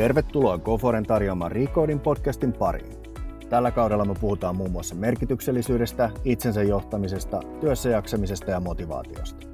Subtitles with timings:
[0.00, 2.96] Tervetuloa Goforen tarjoamaan Recording podcastin pariin.
[3.48, 9.46] Tällä kaudella me puhutaan muun muassa merkityksellisyydestä, itsensä johtamisesta, työssä jaksamisesta ja motivaatiosta.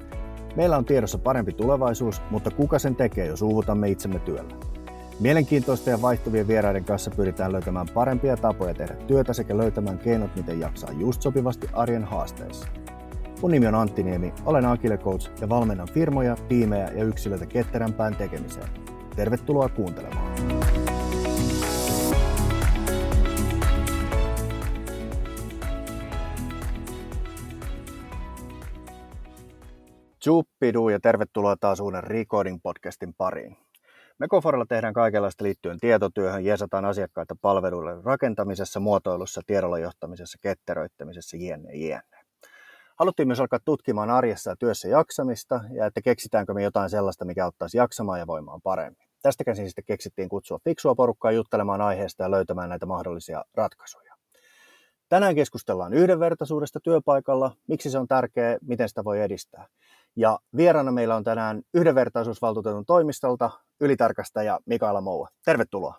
[0.56, 4.54] Meillä on tiedossa parempi tulevaisuus, mutta kuka sen tekee, jos uuvutamme itsemme työllä?
[5.20, 10.60] Mielenkiintoisten ja vaihtuvien vieraiden kanssa pyritään löytämään parempia tapoja tehdä työtä sekä löytämään keinot, miten
[10.60, 12.68] jaksaa just sopivasti arjen haasteissa.
[13.42, 18.16] Mun nimi on Antti Niemi, olen Agile Coach ja valmennan firmoja, tiimejä ja yksilöitä ketterämpään
[18.16, 18.85] tekemiseen.
[19.16, 20.36] Tervetuloa kuuntelemaan.
[30.20, 33.56] Tjuppidu ja tervetuloa taas uuden Recording podcastin pariin.
[34.18, 41.74] Me Koforella tehdään kaikenlaista liittyen tietotyöhön, jeesataan asiakkaita palveluille rakentamisessa, muotoilussa, tiedolla johtamisessa, ketteröittämisessä, jne,
[41.74, 42.02] jne.
[42.98, 47.44] Haluttiin myös alkaa tutkimaan arjessa ja työssä jaksamista ja että keksitäänkö me jotain sellaista, mikä
[47.44, 49.05] auttaisi jaksamaan ja voimaan paremmin.
[49.26, 54.14] Tästä käsin sitten keksittiin kutsua fiksua porukkaa juttelemaan aiheesta ja löytämään näitä mahdollisia ratkaisuja.
[55.08, 59.66] Tänään keskustellaan yhdenvertaisuudesta työpaikalla, miksi se on tärkeää, miten sitä voi edistää.
[60.16, 65.28] Ja vieraana meillä on tänään yhdenvertaisuusvaltuutetun toimistolta ylitarkastaja Mikaela Moua.
[65.44, 65.94] Tervetuloa.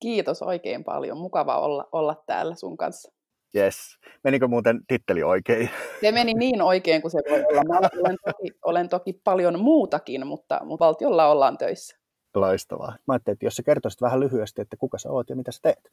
[0.00, 1.18] Kiitos oikein paljon.
[1.18, 3.12] Mukava olla, olla täällä sun kanssa.
[3.56, 3.76] Yes.
[4.24, 5.70] Menikö muuten titteli oikein?
[6.00, 7.64] Se meni niin oikein kuin se voi olla.
[7.64, 11.99] Mä olen toki, olen toki paljon muutakin, mutta, mutta valtiolla ollaan töissä.
[12.34, 12.96] Loistavaa.
[13.06, 15.58] Mä ajattelin, että jos sä kertoisit vähän lyhyesti, että kuka sä oot ja mitä sä
[15.62, 15.90] teet.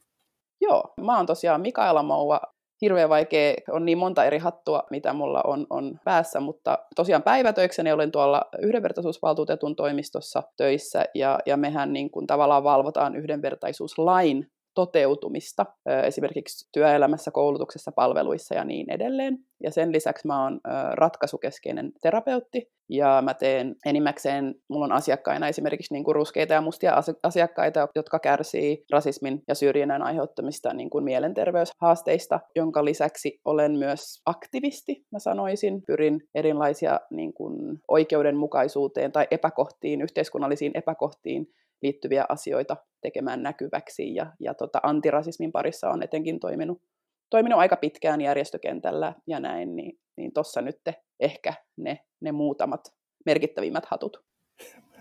[0.61, 2.41] Joo, mä oon tosiaan Mikaela Moua,
[2.81, 7.91] hirveän vaikea, on niin monta eri hattua, mitä mulla on, on päässä, mutta tosiaan päivätöikseni
[7.91, 15.65] olen tuolla yhdenvertaisuusvaltuutetun toimistossa töissä, ja, ja mehän niin kuin tavallaan valvotaan yhdenvertaisuuslain toteutumista
[16.03, 19.37] esimerkiksi työelämässä, koulutuksessa, palveluissa ja niin edelleen.
[19.63, 20.59] Ja sen lisäksi mä oon
[20.93, 27.01] ratkaisukeskeinen terapeutti ja mä teen enimmäkseen, mulla on asiakkaina esimerkiksi niin kuin ruskeita ja mustia
[27.23, 35.05] asiakkaita, jotka kärsii rasismin ja syrjinnän aiheuttamista niin kuin mielenterveyshaasteista, jonka lisäksi olen myös aktivisti,
[35.11, 35.81] mä sanoisin.
[35.87, 41.47] Pyrin erilaisia niin kuin oikeudenmukaisuuteen tai epäkohtiin, yhteiskunnallisiin epäkohtiin
[41.81, 44.15] liittyviä asioita tekemään näkyväksi.
[44.15, 46.81] Ja, ja tota, antirasismin parissa on etenkin toiminut,
[47.29, 50.79] toiminut aika pitkään järjestökentällä ja näin, niin, niin tuossa nyt
[51.19, 52.81] ehkä ne, ne muutamat
[53.25, 54.23] merkittävimmät hatut.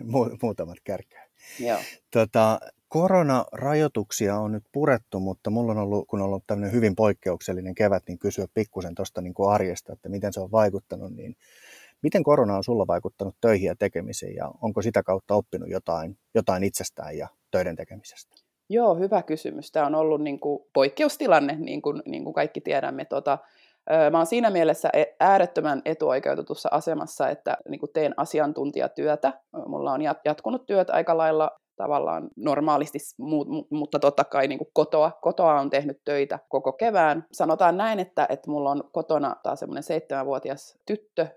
[0.41, 1.27] Muutamat kärkää.
[1.59, 1.79] Joo.
[2.11, 7.75] Tota, koronarajoituksia on nyt purettu, mutta mulla on ollut, kun on ollut tämmöinen hyvin poikkeuksellinen
[7.75, 11.35] kevät, niin kysyä pikkusen tuosta niin arjesta, että miten se on vaikuttanut, niin
[12.01, 16.63] Miten korona on sulla vaikuttanut töihin ja tekemiseen ja onko sitä kautta oppinut jotain, jotain
[16.63, 18.35] itsestään ja töiden tekemisestä?
[18.69, 19.71] Joo, hyvä kysymys.
[19.71, 23.05] Tämä on ollut niin kuin poikkeustilanne, niin kuin, niin kuin kaikki tiedämme.
[23.05, 23.37] Tota,
[24.11, 29.33] Mä oon siinä mielessä e-, äärettömän etuoikeutetussa asemassa, että niin teen asiantuntijatyötä.
[29.65, 32.97] Mulla on jatkunut työt aika lailla tavallaan normaalisti,
[33.71, 37.25] mutta totta kai niin kuin kotoa, kotoa on tehnyt töitä koko kevään.
[37.31, 41.27] Sanotaan näin, että, että mulla on kotona taas semmoinen seitsemänvuotias tyttö,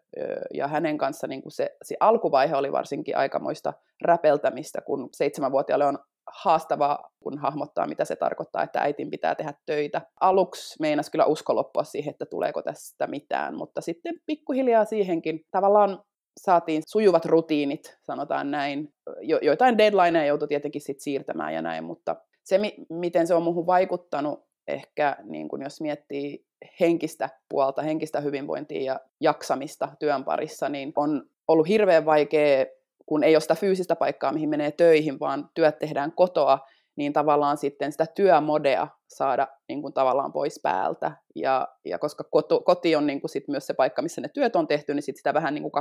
[0.54, 5.98] ja hänen kanssa niin kuin se, se alkuvaihe oli varsinkin aikamoista räpeltämistä, kun seitsemänvuotiaalle on
[6.32, 10.00] haastavaa, kun hahmottaa, mitä se tarkoittaa, että äitin pitää tehdä töitä.
[10.20, 16.02] Aluksi meinas kyllä usko loppua siihen, että tuleeko tästä mitään, mutta sitten pikkuhiljaa siihenkin tavallaan
[16.41, 18.92] saatiin sujuvat rutiinit, sanotaan näin.
[19.20, 23.42] Jo, joitain deadlineja joutui tietenkin sit siirtämään ja näin, mutta se, mi- miten se on
[23.42, 26.44] muuhun vaikuttanut, ehkä niin kun jos miettii
[26.80, 32.66] henkistä puolta, henkistä hyvinvointia ja jaksamista työn parissa, niin on ollut hirveän vaikea,
[33.06, 36.58] kun ei ole sitä fyysistä paikkaa, mihin menee töihin, vaan työt tehdään kotoa,
[36.96, 41.12] niin tavallaan sitten sitä työmodea saada niin kuin tavallaan pois päältä.
[41.34, 44.56] Ja, ja koska koto, koti on niin kuin sit myös se paikka, missä ne työt
[44.56, 45.72] on tehty, niin sit sitä vähän niin kuin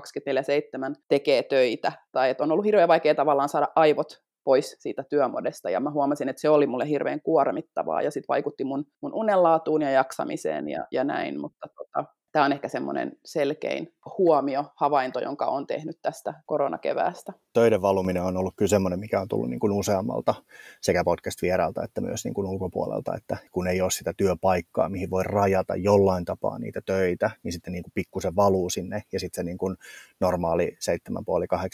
[0.91, 1.91] 24-7 tekee töitä.
[2.11, 6.29] Tai että on ollut hirveän vaikea tavallaan saada aivot pois siitä työmodesta, ja mä huomasin,
[6.29, 10.87] että se oli mulle hirveän kuormittavaa, ja sitten vaikutti mun, mun unenlaatuun ja jaksamiseen ja,
[10.91, 16.33] ja näin, mutta tota, tämä on ehkä semmoinen selkein huomio, havainto, jonka on tehnyt tästä
[16.45, 17.33] koronakeväästä.
[17.53, 20.35] Töiden valuminen on ollut kyllä semmoinen, mikä on tullut niin kuin useammalta
[20.81, 25.23] sekä podcast-vieralta että myös niin kuin ulkopuolelta, että kun ei ole sitä työpaikkaa, mihin voi
[25.23, 29.43] rajata jollain tapaa niitä töitä, niin sitten niin kuin pikkusen valuu sinne ja sitten se
[29.43, 29.77] niin kuin
[30.19, 30.77] normaali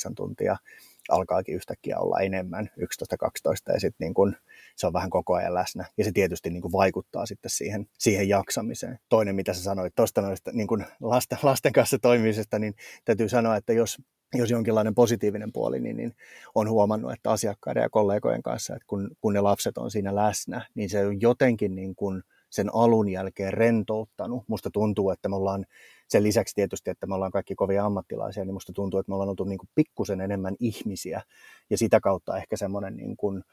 [0.09, 0.57] 7,5-8 tuntia
[1.09, 4.35] alkaakin yhtäkkiä olla enemmän, 11-12, ja sitten niin kun
[4.75, 5.86] se on vähän koko ajan läsnä.
[5.98, 9.00] Ja se tietysti niin kuin vaikuttaa sitten siihen, siihen jaksamiseen.
[9.10, 12.75] Toinen, mitä sä sanoit tuosta noista niin kuin lasten, lasten kanssa toimimisesta, niin
[13.06, 13.98] täytyy sanoa, että jos
[14.33, 16.16] jos jonkinlainen positiivinen puoli, niin, niin
[16.56, 20.66] on huomannut, että asiakkaiden ja kollegojen kanssa, että kun, kun ne lapset on siinä läsnä,
[20.75, 24.44] niin se on jotenkin niin kuin sen alun jälkeen rentouttanut.
[24.48, 25.66] Musta tuntuu, että me ollaan
[26.07, 29.30] sen lisäksi tietysti, että me ollaan kaikki kovia ammattilaisia, niin musta tuntuu, että me ollaan
[29.30, 31.22] oltu niin pikkusen enemmän ihmisiä
[31.69, 33.44] ja sitä kautta ehkä semmoinen niin kuin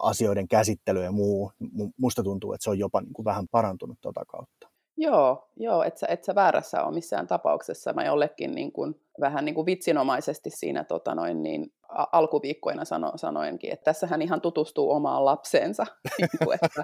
[0.00, 1.52] asioiden käsittely ja muu,
[1.96, 4.68] musta tuntuu, että se on jopa niin kuin vähän parantunut tuota kautta.
[4.96, 7.92] Joo, joo et, sä, et sä väärässä ole missään tapauksessa.
[7.92, 11.72] Mä jollekin niin kuin, vähän niin kuin vitsinomaisesti siinä tota noin, niin,
[12.12, 15.86] alkuviikkoina sano, sanoinkin, että tässä hän ihan tutustuu omaan lapseensa,
[16.18, 16.82] niin kuin, että,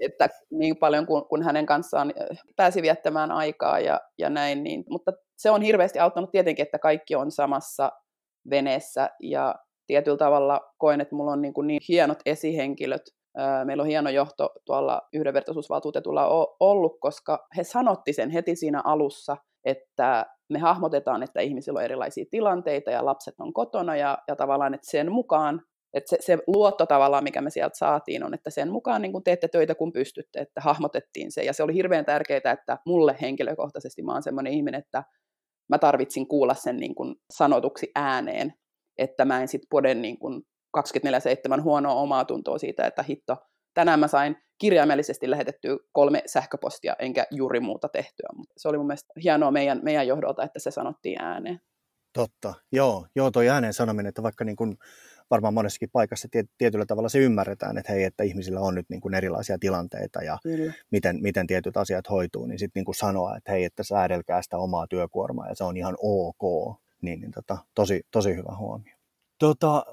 [0.00, 2.12] että niin paljon kuin, kun hänen kanssaan
[2.56, 4.64] pääsi viettämään aikaa ja, ja näin.
[4.64, 7.92] Niin, mutta se on hirveästi auttanut tietenkin, että kaikki on samassa
[8.50, 9.54] veneessä ja
[9.90, 13.02] tietyllä tavalla koen, että mulla on niin, kuin niin hienot esihenkilöt
[13.64, 16.28] meillä on hieno johto tuolla yhdenvertaisuusvaltuutetulla
[16.60, 22.24] ollut, koska he sanotti sen heti siinä alussa, että me hahmotetaan, että ihmisillä on erilaisia
[22.30, 25.62] tilanteita ja lapset on kotona ja, ja tavallaan, että sen mukaan,
[25.94, 29.24] että se, se luotto tavallaan, mikä me sieltä saatiin, on, että sen mukaan niin kun
[29.24, 31.42] teette töitä kun pystytte, että hahmotettiin se.
[31.42, 35.04] Ja se oli hirveän tärkeää, että mulle henkilökohtaisesti mä oon semmoinen ihminen, että
[35.68, 38.52] mä tarvitsin kuulla sen niin kun sanotuksi ääneen,
[39.00, 40.42] että mä en sitten poden niin kun
[41.58, 43.36] 24-7 huonoa omaa tuntoa siitä, että hitto,
[43.74, 48.28] tänään mä sain kirjaimellisesti lähetettyä kolme sähköpostia, enkä juuri muuta tehtyä.
[48.36, 51.60] Mutta se oli mun mielestä hienoa meidän, meidän johdolta, että se sanottiin ääneen.
[52.12, 54.76] Totta, joo, joo toi ääneen sanominen, että vaikka niin kuin
[55.30, 59.14] varmaan monessakin paikassa tietyllä tavalla se ymmärretään, että hei, että ihmisillä on nyt niin kuin
[59.14, 60.38] erilaisia tilanteita ja
[60.90, 64.86] miten, miten tietyt asiat hoituu, niin sitten niin sanoa, että hei, että säädelkää sitä omaa
[64.86, 68.94] työkuormaa ja se on ihan ok, niin, niin tota, tosi, tosi hyvä huomio.
[69.38, 69.84] Tota,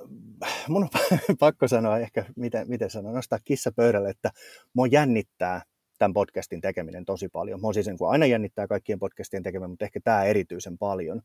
[0.67, 0.89] mun on
[1.39, 4.31] pakko sanoa ehkä, miten, miten sanoa, nostaa kissa pöydälle, että
[4.73, 5.61] mua jännittää
[5.97, 7.61] tämän podcastin tekeminen tosi paljon.
[7.61, 11.21] Mua siis aina jännittää kaikkien podcastien tekeminen, mutta ehkä tämä erityisen paljon,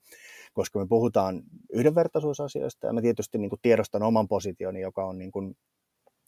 [0.53, 1.43] koska me puhutaan
[1.73, 5.57] yhdenvertaisuusasioista ja mä tietysti niin kuin tiedostan oman positioni, joka on niin kuin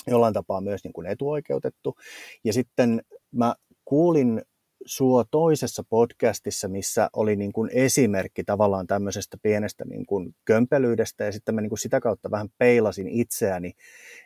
[0.06, 1.96] jollain tapaa myös niin kuin etuoikeutettu.
[2.44, 3.02] Ja sitten
[3.32, 3.54] mä
[3.84, 4.42] kuulin
[4.84, 11.32] sua toisessa podcastissa, missä oli niin kuin esimerkki tavallaan tämmöisestä pienestä niin kuin kömpelyydestä ja
[11.32, 13.72] sitten mä niin kuin sitä kautta vähän peilasin itseäni,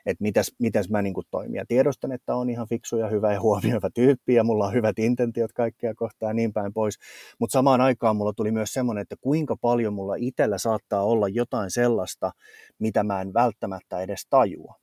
[0.07, 1.55] että mitäs, mitäs mä niin kuin toimin.
[1.55, 4.99] Ja tiedostan, että on ihan fiksu ja hyvä ja huomioiva tyyppi ja mulla on hyvät
[4.99, 6.99] intentiot kaikkea kohtaa ja niin päin pois.
[7.39, 11.71] Mutta samaan aikaan mulla tuli myös semmoinen, että kuinka paljon mulla itsellä saattaa olla jotain
[11.71, 12.33] sellaista,
[12.79, 14.75] mitä mä en välttämättä edes tajua.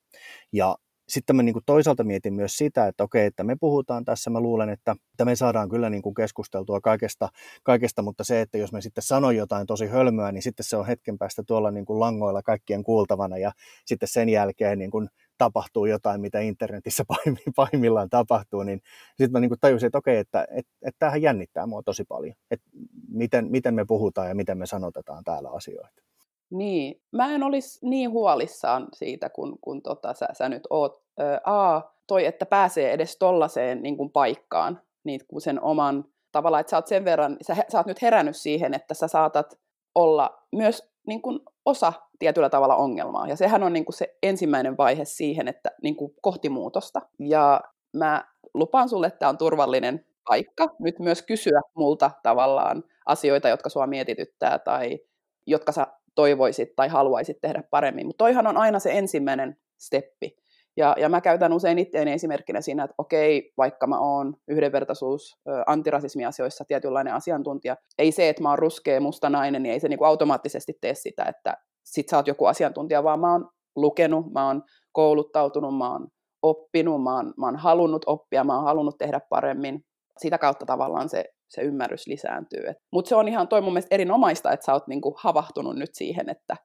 [0.51, 0.75] Ja
[1.07, 4.39] sitten mä niin kuin toisaalta mietin myös sitä, että okei, että me puhutaan tässä, mä
[4.39, 7.29] luulen, että, että me saadaan kyllä niin kuin keskusteltua kaikesta,
[7.63, 10.85] kaikesta, mutta se, että jos me sitten sanon jotain tosi hölmöä, niin sitten se on
[10.85, 13.51] hetken päästä tuolla niin kuin langoilla kaikkien kuultavana ja
[13.85, 17.03] sitten sen jälkeen niin kuin tapahtuu jotain, mitä internetissä
[17.55, 21.65] pahimmillaan tapahtuu, niin sitten mä niin kuin tajusin, että okei, että, että, että tämähän jännittää
[21.65, 22.69] mua tosi paljon, että
[23.07, 26.04] miten, miten me puhutaan ja miten me sanotetaan täällä asioita.
[26.49, 31.01] Niin, mä en olisi niin huolissaan siitä, kun, kun tota, sä, sä nyt oot.
[31.19, 36.61] Ö, A, toi, että pääsee edes tollaiseen niin kuin paikkaan, niin kuin sen oman, tavallaan,
[36.61, 39.59] että sä oot sen verran, sä, sä oot nyt herännyt siihen, että sä saatat
[39.95, 43.27] olla myös niin kuin osa tietyllä tavalla ongelmaa.
[43.27, 47.01] Ja sehän on niin kuin se ensimmäinen vaihe siihen, että niin kuin kohti muutosta.
[47.19, 47.61] Ja
[47.93, 53.69] mä lupaan sulle, että tämä on turvallinen paikka nyt myös kysyä multa tavallaan asioita, jotka
[53.69, 54.99] sua mietityttää tai
[55.47, 58.07] jotka sä toivoisit tai haluaisit tehdä paremmin.
[58.07, 60.35] Mutta toihan on aina se ensimmäinen steppi.
[60.77, 66.65] Ja, ja mä käytän usein itseäni esimerkkinä siinä, että okei, vaikka mä oon yhdenvertaisuus, antirasismiasioissa
[66.67, 70.77] tietynlainen asiantuntija, ei se, että mä oon ruskea, musta nainen, niin ei se niinku automaattisesti
[70.81, 75.77] tee sitä, että sit sä oot joku asiantuntija, vaan mä oon lukenut, mä oon kouluttautunut,
[75.77, 76.07] mä oon
[76.41, 79.85] oppinut, mä oon, mä oon halunnut oppia, mä oon halunnut tehdä paremmin.
[80.17, 82.63] Sitä kautta tavallaan se se ymmärrys lisääntyy.
[82.91, 86.29] Mutta se on ihan toi mun mielestä erinomaista, että sä oot niinku havahtunut nyt siihen,
[86.29, 86.57] että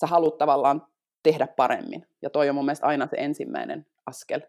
[0.00, 0.86] sä haluat tavallaan
[1.22, 2.06] tehdä paremmin.
[2.22, 4.40] Ja toi on mun mielestä aina se ensimmäinen askel.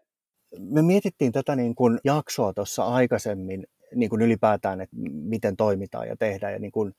[0.58, 6.16] Me mietittiin tätä niin kuin jaksoa tuossa aikaisemmin, niin kuin ylipäätään, että miten toimitaan ja
[6.16, 6.52] tehdään.
[6.52, 6.94] Ja niin kuin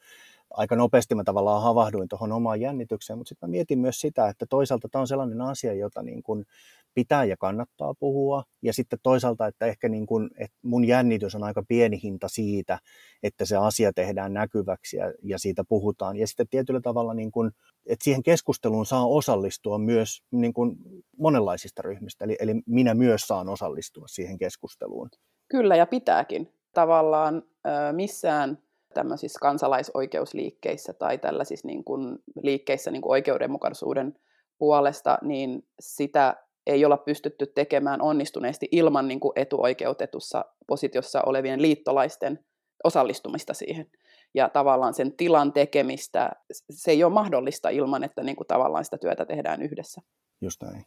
[0.50, 4.46] aika nopeasti mä tavallaan havahduin tuohon omaan jännitykseen, mutta sitten mä mietin myös sitä, että
[4.50, 6.46] toisaalta tämä on sellainen asia, jota niin kuin
[6.95, 8.43] pitää ja kannattaa puhua.
[8.61, 12.79] Ja sitten toisaalta, että ehkä niin kuin, että mun jännitys on aika pieni hinta siitä,
[13.23, 16.17] että se asia tehdään näkyväksi ja, ja siitä puhutaan.
[16.17, 17.51] Ja sitten tietyllä tavalla, niin kuin,
[17.85, 20.75] että siihen keskusteluun saa osallistua myös niin kuin
[21.17, 22.25] monenlaisista ryhmistä.
[22.25, 25.09] Eli, eli minä myös saan osallistua siihen keskusteluun.
[25.47, 26.53] Kyllä, ja pitääkin.
[26.73, 27.43] Tavallaan
[27.91, 28.57] missään
[28.93, 34.19] tämmöisissä kansalaisoikeusliikkeissä tai tällaisissa niin kuin liikkeissä niin kuin oikeudenmukaisuuden
[34.57, 42.45] puolesta, niin sitä ei olla pystytty tekemään onnistuneesti ilman niin kuin etuoikeutetussa positiossa olevien liittolaisten
[42.84, 43.91] osallistumista siihen.
[44.34, 46.31] Ja tavallaan sen tilan tekemistä,
[46.69, 50.01] se ei ole mahdollista ilman, että niin kuin tavallaan sitä työtä tehdään yhdessä.
[50.41, 50.86] Just näin.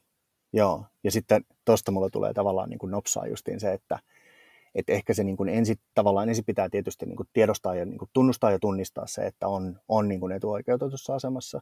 [0.52, 3.98] Joo, ja sitten tuosta mulle tulee tavallaan niin kuin nopsaa justiin se, että,
[4.74, 7.98] että ehkä se niin kuin ensi, tavallaan ensin pitää tietysti niin kuin tiedostaa ja niin
[7.98, 11.60] kuin tunnustaa ja tunnistaa se, että on, on niin kuin etuoikeutetussa asemassa.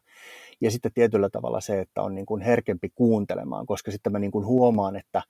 [0.60, 4.30] Ja sitten tietyllä tavalla se, että on niin kuin herkempi kuuntelemaan, koska sitten mä niin
[4.30, 5.22] kuin huomaan, että,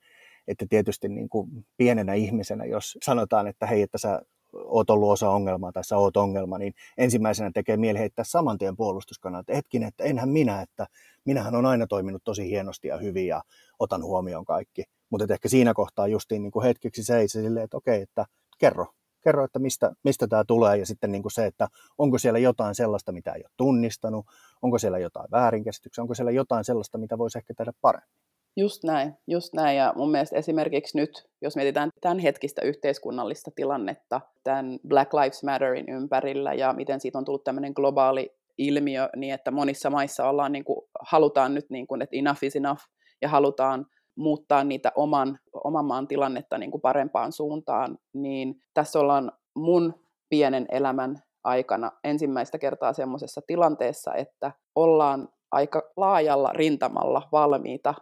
[0.47, 4.21] että tietysti niin kuin pienenä ihmisenä, jos sanotaan, että hei, että sä
[4.53, 8.77] oot ollut osa ongelmaa tai sä oot ongelma, niin ensimmäisenä tekee mieli heittää saman tien
[8.77, 10.87] puolustuskanalle, että hetkinen, että enhän minä, että
[11.25, 13.41] minähän on aina toiminut tosi hienosti ja hyvin ja
[13.79, 14.83] otan huomioon kaikki.
[15.09, 18.25] Mutta ehkä siinä kohtaa justiin niin kuin hetkeksi se silleen, että okei, että
[18.57, 18.85] kerro,
[19.23, 22.75] kerro, että mistä, mistä tämä tulee ja sitten niin kuin se, että onko siellä jotain
[22.75, 24.25] sellaista, mitä ei ole tunnistanut,
[24.61, 28.26] onko siellä jotain väärinkäsityksiä, onko siellä jotain sellaista, mitä voisi ehkä tehdä paremmin.
[28.59, 29.77] Just näin, just näin.
[29.77, 35.89] Ja mun mielestä esimerkiksi nyt, jos mietitään tämän hetkistä yhteiskunnallista tilannetta tämän Black Lives Matterin
[35.89, 40.63] ympärillä ja miten siitä on tullut tämmöinen globaali ilmiö, niin että monissa maissa ollaan niin
[40.63, 42.81] kuin, halutaan nyt, niin kuin, että enough is enough,
[43.21, 43.85] ja halutaan
[44.15, 49.93] muuttaa niitä oman, oman maan tilannetta niin kuin parempaan suuntaan, niin tässä ollaan mun
[50.29, 57.93] pienen elämän aikana ensimmäistä kertaa semmoisessa tilanteessa, että ollaan aika laajalla rintamalla valmiita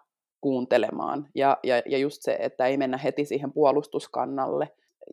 [0.46, 1.28] kuuntelemaan.
[1.36, 4.70] Ja, ja, ja just se, että ei mennä heti siihen puolustuskannalle.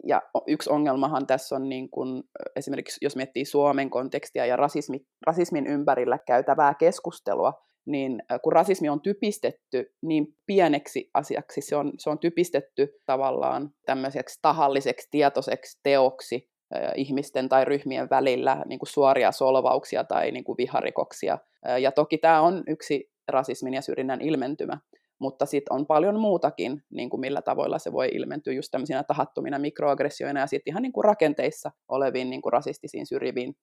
[0.07, 2.25] Ja yksi ongelmahan tässä on niin kun,
[2.57, 7.53] esimerkiksi, jos miettii Suomen kontekstia ja rasismi, rasismin ympärillä käytävää keskustelua,
[7.87, 14.39] niin kun rasismi on typistetty niin pieneksi asiaksi, se on, se on typistetty tavallaan tämmöiseksi
[14.43, 16.51] tahalliseksi tietoiseksi teoksi
[16.97, 21.39] ihmisten tai ryhmien välillä niin kuin suoria solvauksia tai niin kuin viharikoksia.
[21.81, 24.79] Ja toki tämä on yksi rasismin ja syrjinnän ilmentymä,
[25.23, 29.59] mutta sitten on paljon muutakin, niin kuin millä tavoilla se voi ilmentyä just tämmöisinä tahattomina
[29.59, 33.55] mikroaggressioina ja sitten ihan niin kuin rakenteissa oleviin niin kuin rasistisiin syrjiviin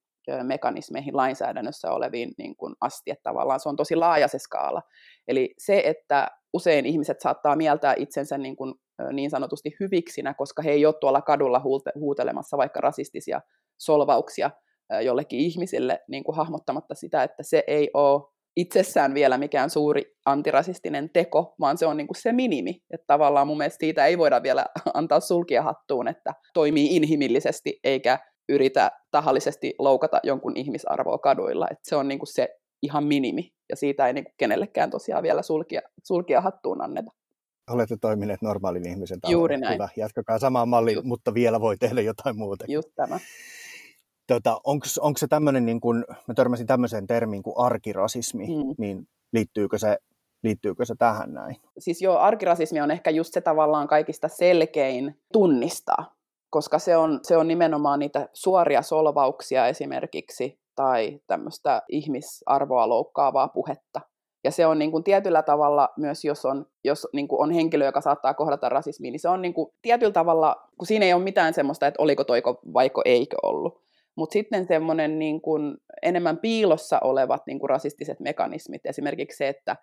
[0.44, 4.82] mekanismeihin lainsäädännössä oleviin niin kuin asti, että tavallaan se on tosi laaja se skaala.
[5.28, 8.74] Eli se, että usein ihmiset saattaa mieltää itsensä niin, kuin,
[9.14, 11.62] niin sanotusti hyviksinä, koska he ei ole tuolla kadulla
[12.00, 13.42] huutelemassa vaikka rasistisia
[13.78, 14.52] solvauksia
[15.04, 18.22] jollekin ihmisille niin kuin hahmottamatta sitä, että se ei ole
[18.56, 22.82] itsessään vielä mikään suuri antirasistinen teko, vaan se on niin kuin se minimi.
[22.94, 28.20] Että tavallaan mun mielestä siitä ei voida vielä antaa sulkia hattuun, että toimii inhimillisesti eikä
[28.50, 31.68] yritä tahallisesti loukata jonkun ihmisarvoa kaduilla.
[31.72, 32.50] Että se on niin kuin se
[32.82, 37.12] ihan minimi, ja siitä ei niin kuin kenellekään tosiaan vielä sulkia, sulkia hattuun anneta.
[37.70, 39.40] Olette toimineet normaalin ihmisen tavalla.
[39.40, 39.74] Juuri näin.
[39.74, 39.90] Hyvä.
[39.98, 41.08] Jatkakaa samaan malliin, Just.
[41.08, 42.66] mutta vielä voi tehdä jotain muuta.
[42.68, 43.20] Just tämä.
[44.30, 48.76] Tota, onko se tämmöinen, niin kun, mä törmäsin tämmöiseen termiin kuin arkirasismi, mm.
[48.78, 49.98] niin liittyykö se,
[50.44, 51.56] liittyykö se tähän näin?
[51.80, 56.16] Siis joo, arkirasismi on ehkä just se tavallaan kaikista selkein tunnistaa,
[56.50, 64.02] koska se on, se on nimenomaan niitä suoria solvauksia esimerkiksi tai tämmöistä ihmisarvoa loukkaavaa puhetta.
[64.44, 67.86] Ja se on niin kuin tietyllä tavalla myös, jos on, jos niin kuin on henkilö,
[67.86, 71.24] joka saattaa kohdata rasismia, niin se on niin kuin tietyllä tavalla, kun siinä ei ole
[71.24, 77.00] mitään semmoista, että oliko toiko vaiko eikö ollut, mutta sitten semmoinen niin kuin enemmän piilossa
[77.04, 79.76] olevat niin kuin rasistiset mekanismit, esimerkiksi se, että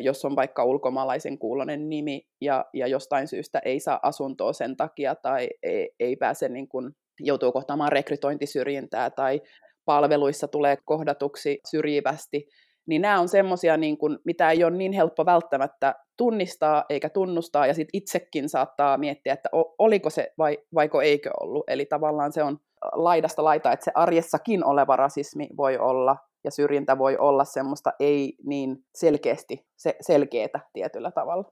[0.00, 5.14] jos on vaikka ulkomaalaisen kuulonen nimi ja, ja jostain syystä ei saa asuntoa sen takia
[5.14, 9.40] tai ei, ei pääse, niin kuin, joutuu kohtaamaan rekrytointisyrjintää tai
[9.84, 12.48] palveluissa tulee kohdatuksi syrjivästi,
[12.86, 17.66] niin nämä on semmoisia, niin kuin, mitä ei ole niin helppo välttämättä tunnistaa eikä tunnustaa,
[17.66, 19.48] ja sitten itsekin saattaa miettiä, että
[19.78, 21.64] oliko se vai, vaiko eikö ollut.
[21.68, 22.58] Eli tavallaan se on
[22.92, 28.36] laidasta laita, että se arjessakin oleva rasismi voi olla ja syrjintä voi olla semmoista ei
[28.44, 31.44] niin selkeästi se, selkeätä tietyllä tavalla.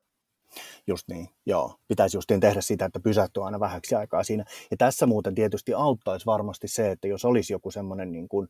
[0.87, 1.75] Just niin, joo.
[1.89, 4.45] Pitäisi justiin tehdä sitä, että pysähtyy aina vähäksi aikaa siinä.
[4.71, 8.49] Ja tässä muuten tietysti auttaisi varmasti se, että jos olisi joku semmoinen niin kuin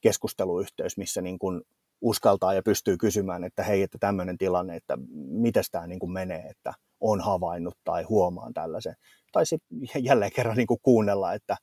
[0.00, 1.62] keskusteluyhteys, missä niin kuin
[2.00, 4.98] uskaltaa ja pystyy kysymään, että hei, että tämmöinen tilanne, että
[5.28, 8.94] miten tämä niin kuin menee, että on havainnut tai huomaan tällaisen.
[9.32, 11.56] Tai sitten jälleen kerran niin kuin kuunnella, että,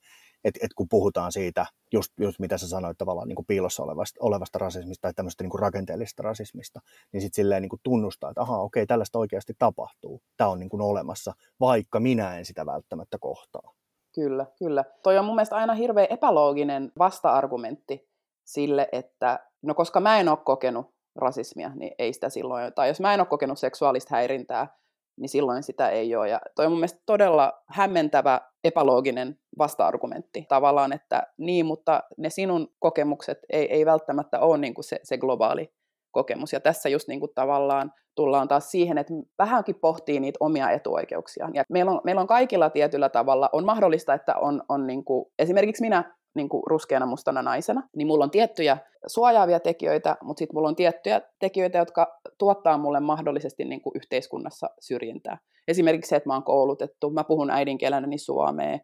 [0.44, 4.18] et, et kun puhutaan siitä, just, just mitä sä sanoit tavallaan niin kuin piilossa olevasta,
[4.22, 6.80] olevasta rasismista tai tämmöistä niin kuin rakenteellisesta rasismista,
[7.12, 10.22] niin sitten silleen niin kuin tunnustaa, että ahaa, okei, tällaista oikeasti tapahtuu.
[10.36, 13.72] Tämä on niin kuin olemassa, vaikka minä en sitä välttämättä kohtaa.
[14.14, 14.84] Kyllä, kyllä.
[15.02, 18.08] Toi on mun mielestä aina hirveän epälooginen vasta-argumentti
[18.44, 23.00] sille, että no koska mä en ole kokenut rasismia, niin ei sitä silloin, tai jos
[23.00, 24.76] mä en ole kokenut seksuaalista häirintää,
[25.16, 26.28] niin silloin sitä ei ole.
[26.28, 32.68] Ja toi on mun mielestä todella hämmentävä, epälooginen vasta-argumentti tavallaan, että niin, mutta ne sinun
[32.78, 35.72] kokemukset ei, ei välttämättä ole niin kuin se, se globaali
[36.10, 36.52] kokemus.
[36.52, 41.48] Ja tässä just niin kuin tavallaan tullaan taas siihen, että vähänkin pohtii niitä omia etuoikeuksia.
[41.54, 45.26] Ja meillä on, meillä on kaikilla tietyllä tavalla, on mahdollista, että on, on niin kuin,
[45.38, 50.56] esimerkiksi minä niin kuin ruskeana mustana naisena, niin mulla on tiettyjä suojaavia tekijöitä, mutta sitten
[50.56, 55.38] mulla on tiettyjä tekijöitä, jotka tuottaa mulle mahdollisesti niin kuin yhteiskunnassa syrjintää.
[55.68, 58.78] Esimerkiksi se, että mä oon koulutettu, mä puhun äidinkielelläni suomea,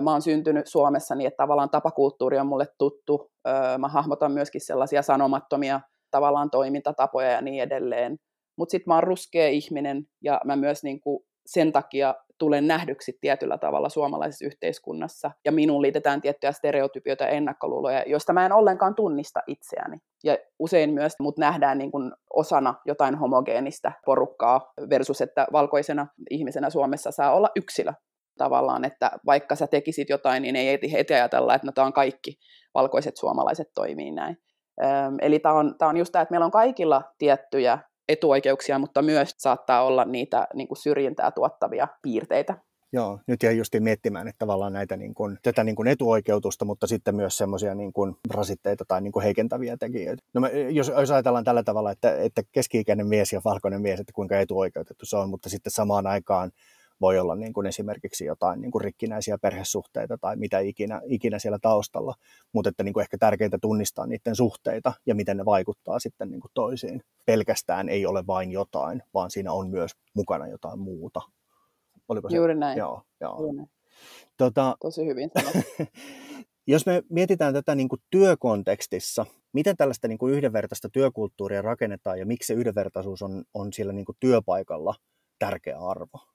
[0.00, 3.30] mä oon syntynyt Suomessa niin, että tavallaan tapakulttuuri on mulle tuttu.
[3.78, 8.16] Mä hahmotan myöskin sellaisia sanomattomia tavallaan toimintatapoja ja niin edelleen.
[8.58, 13.18] Mutta sitten mä oon ruskea ihminen ja mä myös niin kuin sen takia tulen nähdyksi
[13.20, 18.94] tietyllä tavalla suomalaisessa yhteiskunnassa, ja minuun liitetään tiettyjä stereotypioita ja ennakkoluuloja, joista mä en ollenkaan
[18.94, 19.98] tunnista itseäni.
[20.24, 26.70] Ja usein myös mut nähdään niin kuin osana jotain homogeenistä porukkaa versus, että valkoisena ihmisenä
[26.70, 27.92] Suomessa saa olla yksilö
[28.38, 32.38] tavallaan, että vaikka sä tekisit jotain, niin ei heti ajatella, että no tämä on kaikki
[32.74, 34.36] valkoiset suomalaiset toimii näin.
[35.20, 37.78] Eli tämä on, on just tämä, että meillä on kaikilla tiettyjä
[38.12, 42.54] etuoikeuksia, mutta myös saattaa olla niitä niin kuin syrjintää tuottavia piirteitä.
[42.94, 46.86] Joo, nyt jäin justiin miettimään, että tavallaan näitä niin kuin, tätä niin kuin etuoikeutusta, mutta
[46.86, 50.22] sitten myös semmoisia niin kuin rasitteita tai niin kuin heikentäviä tekijöitä.
[50.34, 54.12] No me, jos, jos ajatellaan tällä tavalla, että, että keski-ikäinen mies ja valkoinen mies, että
[54.12, 56.50] kuinka etuoikeutettu se on, mutta sitten samaan aikaan
[57.02, 61.58] voi olla niin kuin esimerkiksi jotain niin kuin rikkinäisiä perhesuhteita tai mitä ikinä, ikinä siellä
[61.62, 62.14] taustalla,
[62.52, 66.40] mutta että niin kuin ehkä tärkeintä tunnistaa niiden suhteita ja miten ne vaikuttaa sitten niin
[66.40, 67.02] kuin toisiin.
[67.26, 71.20] Pelkästään ei ole vain jotain, vaan siinä on myös mukana jotain muuta.
[72.08, 72.36] Oliko se?
[72.36, 72.78] Juuri näin.
[72.78, 73.36] Joo, joo.
[73.38, 73.70] Juuri näin.
[74.36, 75.30] Tota, Tosi hyvin
[76.66, 82.26] Jos me mietitään tätä niin kuin työkontekstissa, miten tällaista niin kuin yhdenvertaista työkulttuuria rakennetaan ja
[82.26, 84.94] miksi se yhdenvertaisuus on, on siellä niin kuin työpaikalla
[85.38, 86.31] tärkeä arvo?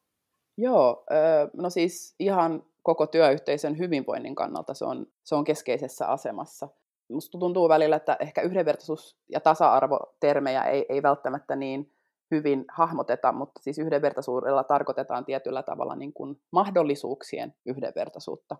[0.58, 1.06] Joo,
[1.54, 6.68] no siis ihan koko työyhteisön hyvinvoinnin kannalta se on, se on keskeisessä asemassa.
[7.12, 11.92] Musta tuntuu välillä, että ehkä yhdenvertaisuus- ja tasa-arvotermejä ei, ei välttämättä niin
[12.32, 18.56] hyvin hahmoteta, mutta siis yhdenvertaisuudella tarkoitetaan tietyllä tavalla niin kuin mahdollisuuksien yhdenvertaisuutta.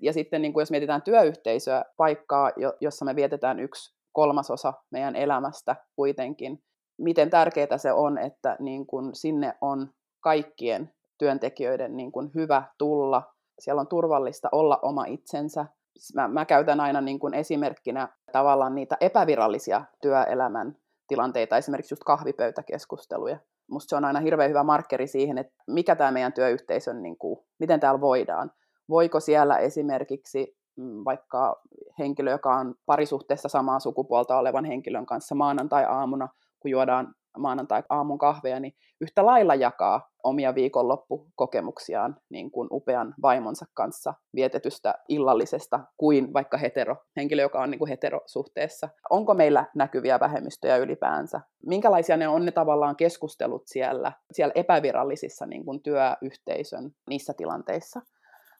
[0.00, 2.50] Ja sitten niin kuin jos mietitään työyhteisöä, paikkaa,
[2.80, 6.62] jossa me vietetään yksi kolmasosa meidän elämästä kuitenkin,
[6.98, 13.22] miten tärkeää se on, että niin kuin sinne on kaikkien työntekijöiden niin kuin hyvä tulla.
[13.58, 15.66] Siellä on turvallista olla oma itsensä.
[16.14, 20.76] Mä, mä käytän aina niin kuin esimerkkinä tavallaan niitä epävirallisia työelämän
[21.08, 23.38] tilanteita, esimerkiksi just kahvipöytäkeskusteluja.
[23.70, 27.38] Musta se on aina hirveän hyvä markkeri siihen, että mikä tämä meidän työyhteisön, niin kuin,
[27.58, 28.52] miten täällä voidaan.
[28.88, 31.62] Voiko siellä esimerkiksi mm, vaikka
[31.98, 36.28] henkilö, joka on parisuhteessa samaa sukupuolta olevan henkilön kanssa maanantai-aamuna,
[36.60, 44.14] kun juodaan maanantai-aamun kahveja, niin yhtä lailla jakaa omia viikonloppukokemuksiaan niin kuin upean vaimonsa kanssa
[44.34, 48.88] vietetystä illallisesta kuin vaikka hetero, henkilö, joka on niin kuin heterosuhteessa.
[49.10, 51.40] Onko meillä näkyviä vähemmistöjä ylipäänsä?
[51.66, 58.00] Minkälaisia ne on ne tavallaan keskustelut siellä, siellä epävirallisissa niin kuin työyhteisön niissä tilanteissa?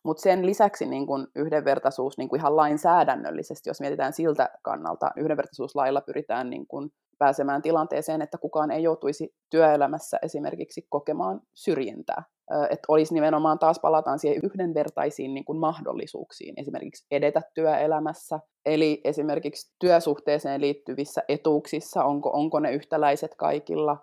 [0.04, 6.00] Mutta sen lisäksi niin kun yhdenvertaisuus niin kun ihan lainsäädännöllisesti, jos mietitään siltä kannalta, yhdenvertaisuuslailla
[6.00, 12.22] pyritään niin kun pääsemään tilanteeseen, että kukaan ei joutuisi työelämässä esimerkiksi kokemaan syrjintää.
[12.70, 19.74] Että olisi nimenomaan taas palataan siihen yhdenvertaisiin niin kuin mahdollisuuksiin, esimerkiksi edetä työelämässä, eli esimerkiksi
[19.79, 23.96] työsuhteeseen liittyvissä etuuksissa, onko, onko ne yhtäläiset kaikilla,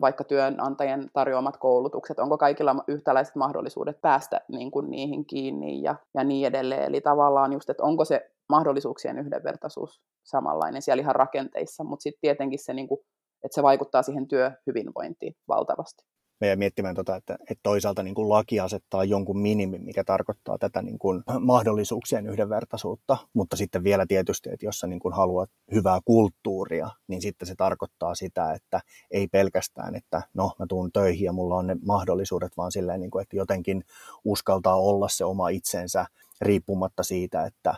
[0.00, 6.24] vaikka työnantajien tarjoamat koulutukset, onko kaikilla yhtäläiset mahdollisuudet päästä niin kuin niihin kiinni ja, ja
[6.24, 6.82] niin edelleen.
[6.82, 12.58] Eli tavallaan just, että onko se mahdollisuuksien yhdenvertaisuus samanlainen siellä ihan rakenteissa, mutta sitten tietenkin
[12.58, 13.00] se, niin kuin,
[13.44, 16.04] että se vaikuttaa siihen työhyvinvointiin valtavasti.
[16.40, 20.82] Me miettimään, tota, että, että toisaalta niin kuin laki asettaa jonkun minimin, mikä tarkoittaa tätä
[20.82, 26.00] niin kuin mahdollisuuksien yhdenvertaisuutta, mutta sitten vielä tietysti, että jos sä niin kuin haluat hyvää
[26.04, 28.80] kulttuuria, niin sitten se tarkoittaa sitä, että
[29.10, 33.10] ei pelkästään, että no mä tuun töihin ja mulla on ne mahdollisuudet, vaan silleen, niin
[33.10, 33.84] kuin, että jotenkin
[34.24, 36.06] uskaltaa olla se oma itsensä
[36.40, 37.74] riippumatta siitä, että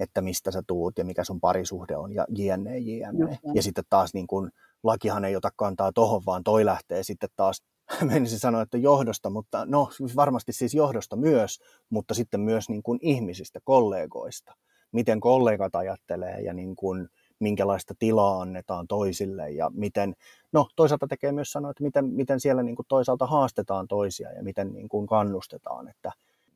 [0.00, 3.38] että mistä sä tuut ja mikä sun parisuhde on ja jne, jne.
[3.54, 4.50] Ja sitten taas niin kun,
[4.82, 7.62] lakihan ei ota kantaa tohon, vaan toi lähtee sitten taas,
[8.12, 11.60] menisin sanoa, että johdosta, mutta no varmasti siis johdosta myös,
[11.90, 14.54] mutta sitten myös niin kuin ihmisistä, kollegoista.
[14.92, 17.08] Miten kollegat ajattelee ja niin kuin,
[17.40, 20.14] minkälaista tilaa annetaan toisille ja miten,
[20.52, 24.42] no toisaalta tekee myös sanoa, että miten, miten siellä niin kuin toisaalta haastetaan toisia ja
[24.42, 26.12] miten niin kuin kannustetaan, että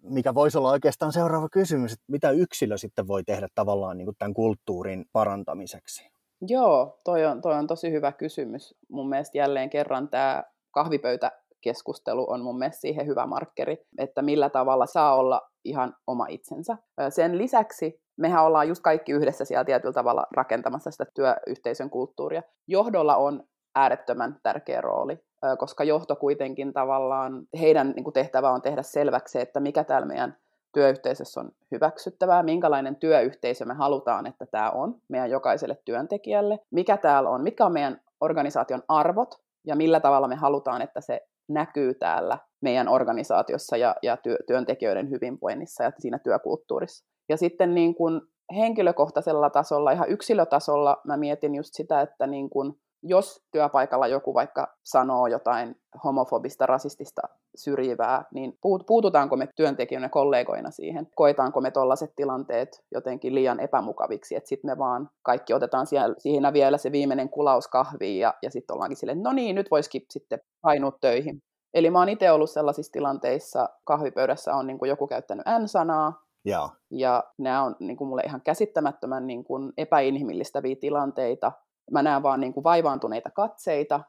[0.08, 4.16] mikä voisi olla oikeastaan seuraava kysymys, että mitä yksilö sitten voi tehdä tavallaan niin kuin
[4.18, 6.10] tämän kulttuurin parantamiseksi?
[6.48, 8.74] Joo, toi on, toi on tosi hyvä kysymys.
[8.88, 14.86] Mun mielestä jälleen kerran tämä kahvipöytäkeskustelu on mun mielestä siihen hyvä markkeri, että millä tavalla
[14.86, 16.76] saa olla ihan oma itsensä.
[17.08, 22.42] Sen lisäksi mehän ollaan just kaikki yhdessä siellä tietyllä tavalla rakentamassa sitä työyhteisön kulttuuria.
[22.68, 23.42] Johdolla on
[23.74, 25.18] äärettömän tärkeä rooli
[25.58, 30.36] koska johto kuitenkin tavallaan, heidän niin tehtävä on tehdä selväksi, että mikä täällä meidän
[30.72, 37.30] työyhteisössä on hyväksyttävää, minkälainen työyhteisö me halutaan, että tämä on meidän jokaiselle työntekijälle, mikä täällä
[37.30, 42.38] on, mitkä on meidän organisaation arvot ja millä tavalla me halutaan, että se näkyy täällä
[42.60, 47.06] meidän organisaatiossa ja, ja työ, työntekijöiden hyvinvoinnissa ja siinä työkulttuurissa.
[47.28, 48.20] Ja sitten niin kuin
[48.56, 54.76] henkilökohtaisella tasolla, ihan yksilötasolla mä mietin just sitä, että niin kuin jos työpaikalla joku vaikka
[54.82, 57.22] sanoo jotain homofobista, rasistista,
[57.54, 61.08] syrjivää, niin puututaanko me työntekijöinä kollegoina siihen?
[61.14, 66.52] Koetaanko me tällaiset tilanteet jotenkin liian epämukaviksi, että sitten me vaan kaikki otetaan siellä, siinä
[66.52, 70.38] vielä se viimeinen kulaus kahviin ja, ja sitten ollaankin silleen, no niin, nyt voisikin sitten
[70.62, 71.42] painua töihin.
[71.74, 77.24] Eli mä oon itse ollut sellaisissa tilanteissa, kahvipöydässä on niin joku käyttänyt N-sanaa, ja, ja
[77.38, 81.52] nämä on niin kuin mulle ihan käsittämättömän niin kuin epäinhimillistäviä tilanteita,
[81.90, 84.00] mä näen vaan niin kuin vaivaantuneita katseita,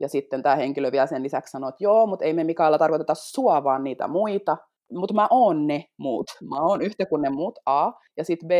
[0.00, 3.14] ja sitten tämä henkilö vielä sen lisäksi sanoo, että joo, mutta ei me Mikaela tarkoiteta
[3.14, 4.56] sua, vaan niitä muita.
[4.92, 6.26] Mutta mä oon ne muut.
[6.48, 7.92] Mä oon yhtä kuin ne muut, A.
[8.16, 8.52] Ja sitten B,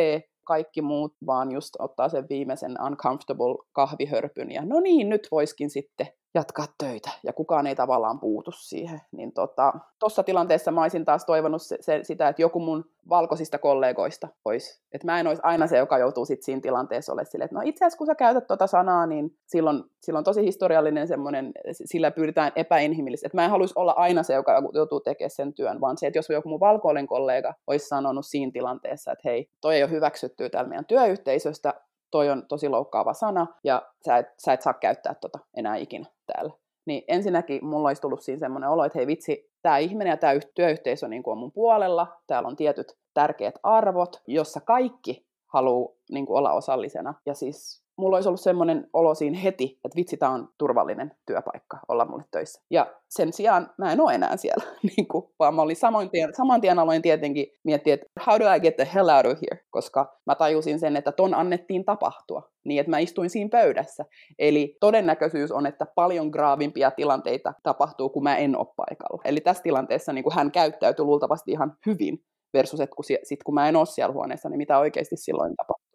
[0.46, 6.06] kaikki muut vaan just ottaa sen viimeisen uncomfortable kahvihörpyn ja no niin, nyt voiskin sitten
[6.34, 9.00] jatkaa töitä ja kukaan ei tavallaan puutu siihen.
[9.12, 13.58] Niin tuossa tota, tilanteessa mä olisin taas toivonut se, se, sitä, että joku mun valkoisista
[13.58, 14.82] kollegoista olisi.
[14.92, 17.62] Että mä en olisi aina se, joka joutuu sit siinä tilanteessa olemaan silleen, että no
[17.64, 22.52] itse asiassa kun sä käytät tuota sanaa, niin silloin, silloin tosi historiallinen semmoinen, sillä pyritään
[22.56, 23.26] epäinhimillisesti.
[23.26, 26.18] Että mä en haluaisi olla aina se, joka joutuu tekemään sen työn, vaan se, että
[26.18, 30.50] jos joku mun valkoinen kollega olisi sanonut siinä tilanteessa, että hei, toi ei ole hyväksytty
[30.50, 31.74] täällä meidän työyhteisöstä,
[32.10, 36.06] toi on tosi loukkaava sana, ja sä et, sä et saa käyttää tota enää ikinä
[36.26, 36.52] täällä.
[36.86, 40.32] Niin ensinnäkin mulla olisi tullut siinä semmoinen olo, että hei vitsi, tämä ihminen ja tämä
[40.54, 46.52] työyhteisö niin on mun puolella, täällä on tietyt tärkeät arvot, jossa kaikki haluaa niin olla
[46.52, 47.14] osallisena.
[47.26, 51.78] Ja siis mulla olisi ollut semmoinen olo siinä heti, että vitsi, tämä on turvallinen työpaikka
[51.88, 52.62] olla mulle töissä.
[52.70, 54.64] Ja sen sijaan mä en ole enää siellä,
[54.96, 58.54] niin kuin, vaan mä olin saman tien, saman tien aloin tietenkin miettiä, että how do
[58.54, 62.50] I get the hell out of here, koska mä tajusin sen, että ton annettiin tapahtua,
[62.64, 64.04] niin että mä istuin siinä pöydässä.
[64.38, 69.22] Eli todennäköisyys on, että paljon graavimpia tilanteita tapahtuu, kun mä en ole paikalla.
[69.24, 72.22] Eli tässä tilanteessa niin kuin hän käyttäytyi luultavasti ihan hyvin,
[72.54, 75.87] versus että kun, sit, kun mä en ole siellä huoneessa, niin mitä oikeasti silloin tapahtuu.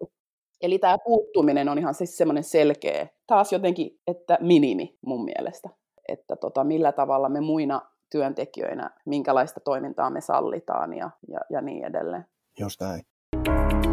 [0.64, 5.70] Eli tämä puuttuminen on ihan siis semmoinen selkeä, taas jotenkin, että minimi mun mielestä.
[6.08, 11.86] Että tota, millä tavalla me muina työntekijöinä, minkälaista toimintaa me sallitaan ja, ja, ja niin
[11.86, 12.26] edelleen.
[12.60, 13.93] Just näin.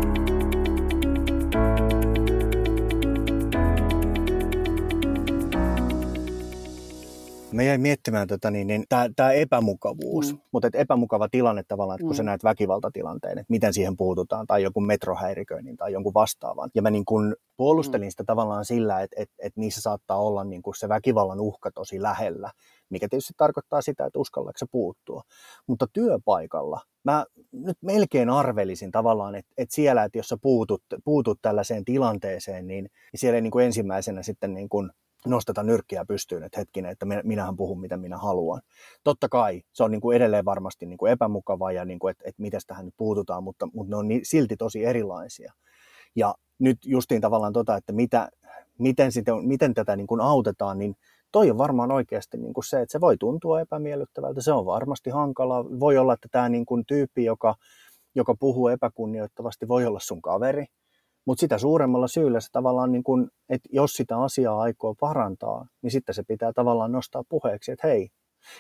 [7.53, 8.85] Mä jäin miettimään tätä, niin, niin
[9.17, 10.41] tämä epämukavuus, mm.
[10.53, 12.17] mutta et epämukava tilanne tavallaan, että kun mm.
[12.17, 16.71] sä näet väkivaltatilanteen, että miten siihen puututaan, tai joku metrohäiriköinnin tai jonkun vastaavan.
[16.75, 18.11] Ja mä niin kun puolustelin mm.
[18.11, 22.03] sitä tavallaan sillä, että, että, että niissä saattaa olla niin kun se väkivallan uhka tosi
[22.03, 22.51] lähellä,
[22.91, 25.23] mikä tietysti tarkoittaa sitä, että uskallatko se puuttua.
[25.67, 31.39] Mutta työpaikalla mä nyt melkein arvelisin tavallaan, että, että siellä, että jos sä puutut, puutut
[31.43, 34.91] tällaiseen tilanteeseen, niin, niin siellä ei niin kuin ensimmäisenä sitten niin kuin
[35.27, 38.63] nosteta nyrkkiä pystyyn, että hetkinen, että minähän puhun mitä minä haluan.
[39.05, 42.25] Totta kai se on niin kuin edelleen varmasti niin kuin epämukavaa ja niin kuin, että,
[42.27, 45.53] että miten tähän nyt puututaan, mutta, mutta ne on niin, silti tosi erilaisia.
[46.15, 48.29] Ja nyt justiin tavallaan tota, että mitä,
[48.79, 50.97] miten, sitä, miten tätä niin kuin autetaan, niin
[51.33, 55.11] toi on varmaan oikeasti niin kuin se, että se voi tuntua epämiellyttävältä, se on varmasti
[55.11, 55.65] hankala.
[55.81, 57.55] Voi olla, että tämä niin kuin tyyppi, joka,
[58.15, 60.67] joka puhuu epäkunnioittavasti, voi olla sun kaveri,
[61.27, 65.91] mutta sitä suuremmalla syyllä se tavallaan, niin kun, että jos sitä asiaa aikoo parantaa, niin
[65.91, 68.09] sitten se pitää tavallaan nostaa puheeksi, että hei.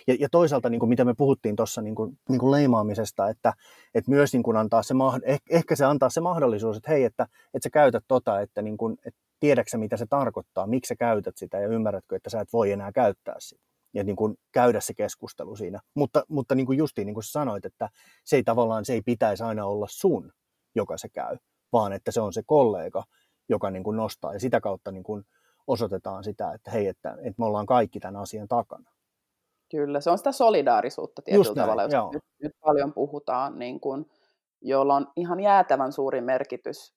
[0.06, 3.52] Ja, ja toisaalta, niin kuin mitä me puhuttiin tuossa niin kuin, niin kuin leimaamisesta, että,
[3.94, 7.22] että myös niin kuin antaa se, eh, ehkä se antaa se mahdollisuus, että hei, että,
[7.54, 11.36] että sä käytät tota, että, niin kuin, että tiedätkö mitä se tarkoittaa, miksi sä käytät
[11.36, 14.94] sitä ja ymmärrätkö, että sä et voi enää käyttää sitä ja niin kuin käydä se
[14.94, 15.80] keskustelu siinä.
[15.94, 17.88] Mutta, mutta niin kuin justiin niin kuin sanoit, että
[18.24, 20.32] se ei tavallaan se ei pitäisi aina olla sun,
[20.74, 21.36] joka se käy,
[21.72, 23.04] vaan että se on se kollega,
[23.48, 25.24] joka niin kuin nostaa ja sitä kautta niin kuin
[25.66, 28.90] osoitetaan sitä, että hei, että, että me ollaan kaikki tämän asian takana.
[29.70, 34.10] Kyllä, se on sitä solidaarisuutta tietyllä näin, tavalla, jos nyt, nyt paljon puhutaan, niin kuin,
[34.60, 36.94] jolla on ihan jäätävän suuri merkitys.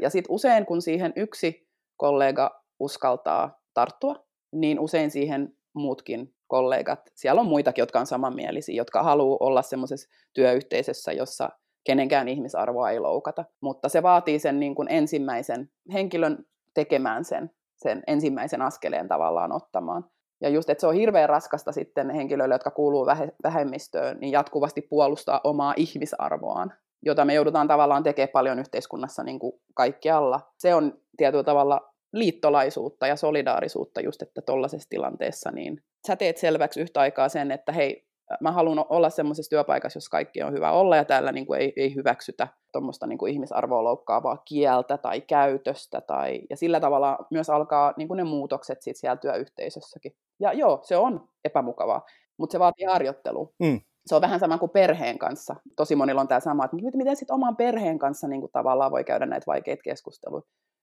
[0.00, 4.14] Ja sitten usein, kun siihen yksi kollega uskaltaa tarttua,
[4.52, 10.08] niin usein siihen muutkin kollegat, siellä on muitakin, jotka on samanmielisiä, jotka haluaa olla semmoisessa
[10.32, 11.50] työyhteisössä, jossa
[11.84, 13.44] kenenkään ihmisarvoa ei loukata.
[13.60, 20.04] Mutta se vaatii sen niin kuin ensimmäisen henkilön tekemään sen, sen ensimmäisen askeleen tavallaan ottamaan.
[20.40, 23.06] Ja just, että se on hirveän raskasta sitten henkilöille, jotka kuuluu
[23.42, 29.52] vähemmistöön, niin jatkuvasti puolustaa omaa ihmisarvoaan, jota me joudutaan tavallaan tekemään paljon yhteiskunnassa niin kuin
[29.74, 30.40] kaikkialla.
[30.58, 36.80] Se on tietyllä tavalla liittolaisuutta ja solidaarisuutta just, että tuollaisessa tilanteessa, niin sä teet selväksi
[36.80, 38.06] yhtä aikaa sen, että hei,
[38.40, 41.72] mä haluan olla semmoisessa työpaikassa, jossa kaikki on hyvä olla ja täällä niin kuin ei,
[41.76, 46.00] ei hyväksytä tuommoista niin kuin ihmisarvoa loukkaavaa kieltä tai käytöstä.
[46.00, 50.12] Tai, ja sillä tavalla myös alkaa niin kuin ne muutokset sit siellä työyhteisössäkin.
[50.40, 52.04] Ja joo, se on epämukavaa,
[52.36, 53.52] mutta se vaatii harjoittelua.
[53.58, 53.80] Mm.
[54.06, 55.56] Se on vähän sama kuin perheen kanssa.
[55.76, 59.04] Tosi monilla on tämä sama, että miten sitten oman perheen kanssa niin kuin tavallaan voi
[59.04, 60.42] käydä näitä vaikeita keskusteluja.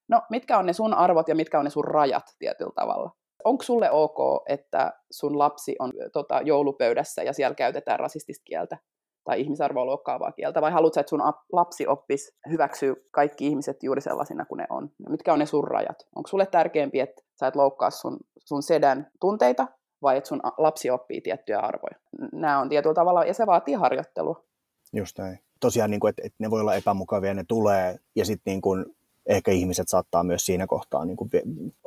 [0.10, 3.12] No, mitkä on ne sun arvot ja mitkä on ne sun rajat tietyllä tavalla?
[3.44, 8.78] Onko sulle ok, että sun lapsi on tota, joulupöydässä ja siellä käytetään rasistista kieltä
[9.24, 11.24] tai ihmisarvoa loukkaavaa kieltä, vai haluatko, että sun
[11.54, 14.90] lapsi oppisi hyväksyä kaikki ihmiset juuri sellaisina kuin ne on?
[15.10, 16.08] Mitkä on ne sun rajat?
[16.16, 19.68] Onko sulle tärkeämpi, että sä et loukkaa sun, sun sedän tunteita,
[20.02, 21.96] vai että sun lapsi oppii tiettyjä arvoja?
[22.34, 24.44] Nämä on tietyllä tavalla, ja se vaatii harjoittelua.
[24.94, 25.40] Just näin.
[25.60, 28.86] Tosiaan, niin kuin, että, että ne voi olla epämukavia, ne tulee, ja sitten niin
[29.28, 31.30] ehkä ihmiset saattaa myös siinä kohtaa, niin kuin,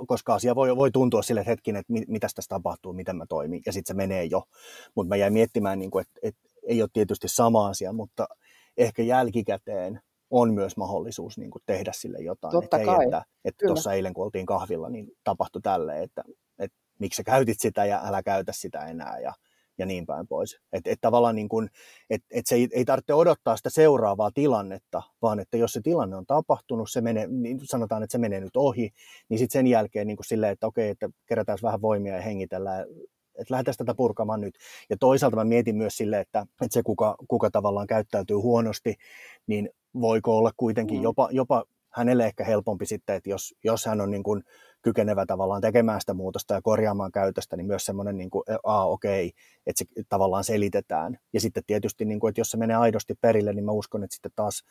[0.07, 3.73] koska asia voi, voi tuntua sille hetkin, että mitä tässä tapahtuu, miten mä toimin, ja
[3.73, 4.43] sitten se menee jo.
[4.95, 8.29] Mutta mä jäin miettimään, niin kuin, että, että ei ole tietysti sama asia, mutta
[8.77, 10.01] ehkä jälkikäteen
[10.31, 12.53] on myös mahdollisuus niin kuin tehdä sille jotain.
[12.53, 13.05] Totta että kai.
[13.05, 16.25] Että, että tuossa eilen, kun oltiin kahvilla, niin tapahtui tälle, että,
[16.59, 19.19] että miksi sä käytit sitä ja älä käytä sitä enää.
[19.19, 19.35] Ja,
[19.81, 20.61] ja niin päin pois.
[20.73, 21.71] Että et tavallaan niin kuin,
[22.11, 26.17] et, et se ei, ei tarvitse odottaa sitä seuraavaa tilannetta, vaan että jos se tilanne
[26.17, 28.91] on tapahtunut, se menee, niin sanotaan, että se menee nyt ohi,
[29.29, 32.87] niin sitten sen jälkeen niin kuin silleen, että okei, että kerätään vähän voimia ja hengitellään,
[33.39, 34.55] että lähdetään tätä purkamaan nyt.
[34.91, 38.95] Ja toisaalta mä mietin myös sille, että, että se kuka, kuka tavallaan käyttäytyy huonosti,
[39.47, 41.03] niin voiko olla kuitenkin mm.
[41.03, 44.45] jopa, jopa hänelle ehkä helpompi sitten, että jos, jos hän on niin kuin
[44.83, 49.27] kykenevä tavallaan tekemään sitä muutosta ja korjaamaan käytöstä, niin myös semmoinen, niin kuin, a okei,
[49.27, 51.19] okay, että se tavallaan selitetään.
[51.33, 54.15] Ja sitten tietysti, niin kuin, että jos se menee aidosti perille, niin mä uskon, että
[54.15, 54.63] sitten taas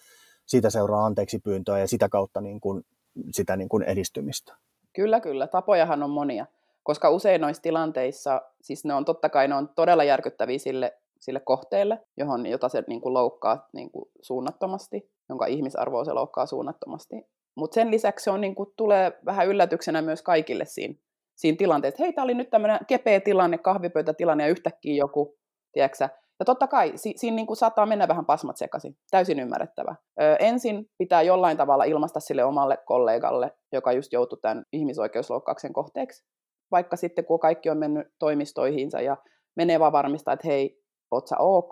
[0.46, 2.84] siitä seuraa anteeksi pyyntöä ja sitä kautta niin kuin,
[3.32, 4.56] sitä niin kuin edistymistä.
[4.94, 5.48] Kyllä, kyllä.
[5.48, 6.46] Tapojahan on monia.
[6.84, 11.40] Koska usein noissa tilanteissa, siis ne on totta kai ne on todella järkyttäviä sille, sille
[11.40, 17.16] kohteelle, johon, jota se niin kuin loukkaa niin kuin suunnattomasti, jonka ihmisarvoa se loukkaa suunnattomasti.
[17.56, 20.94] Mutta sen lisäksi se on, niin kuin, tulee vähän yllätyksenä myös kaikille siinä,
[21.36, 22.04] siinä tilanteessa.
[22.04, 25.38] Hei, tämä oli nyt tämmöinen kepeä tilanne, kahvipöytätilanne ja yhtäkkiä joku,
[25.74, 29.96] tiedätkö ja totta kai si- siinä niin kuin saattaa mennä vähän pasmat sekaisin, täysin ymmärrettävä.
[30.22, 36.24] Ö, ensin pitää jollain tavalla ilmaista sille omalle kollegalle, joka just joutui tämän ihmisoikeusloukkauksen kohteeksi.
[36.72, 39.18] Vaikka sitten kun kaikki on mennyt toimistoihinsa ja
[39.56, 40.79] menee vaan varmistaa, että hei,
[41.12, 41.72] oot sä ok,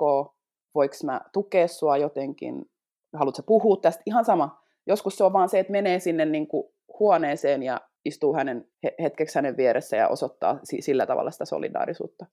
[0.76, 2.66] voiko mä tukea sua jotenkin,
[3.14, 4.64] haluatko puhua tästä, ihan sama.
[4.88, 8.68] Joskus se on vaan se, että menee sinne niin kuin huoneeseen ja istuu hänen,
[9.02, 12.26] hetkeksi hänen vieressä ja osoittaa sillä tavalla sitä solidaarisuutta.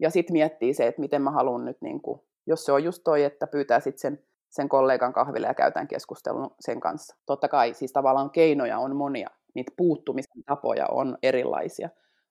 [0.00, 3.02] Ja sitten miettii se, että miten mä haluan nyt, niin kuin, jos se on just
[3.04, 7.16] toi, että pyytää sitten sen, sen kollegan kahville ja käytään keskustelun sen kanssa.
[7.26, 11.88] Totta kai siis tavallaan keinoja on monia, niitä puuttumisen tapoja on erilaisia,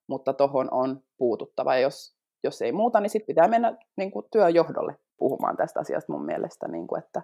[0.08, 1.76] mutta tohon on puututtava.
[1.76, 6.14] Ja jos, jos ei muuta, niin sitten pitää mennä niin kuin, työjohdolle puhumaan tästä asiasta
[6.14, 6.68] mun mielestä.
[6.68, 7.22] Niin kuin, että...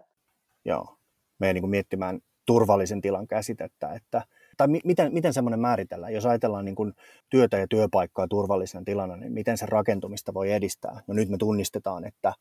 [0.66, 0.98] Joo,
[1.40, 4.22] meidän niin kuin miettimään turvallisen tilan käsitettä, että
[4.58, 6.94] tai mi- miten, miten semmoinen määritellään, jos ajatellaan niin kuin
[7.30, 11.02] työtä ja työpaikkaa turvallisena tilana, niin miten se rakentumista voi edistää?
[11.08, 12.34] No nyt me tunnistetaan, että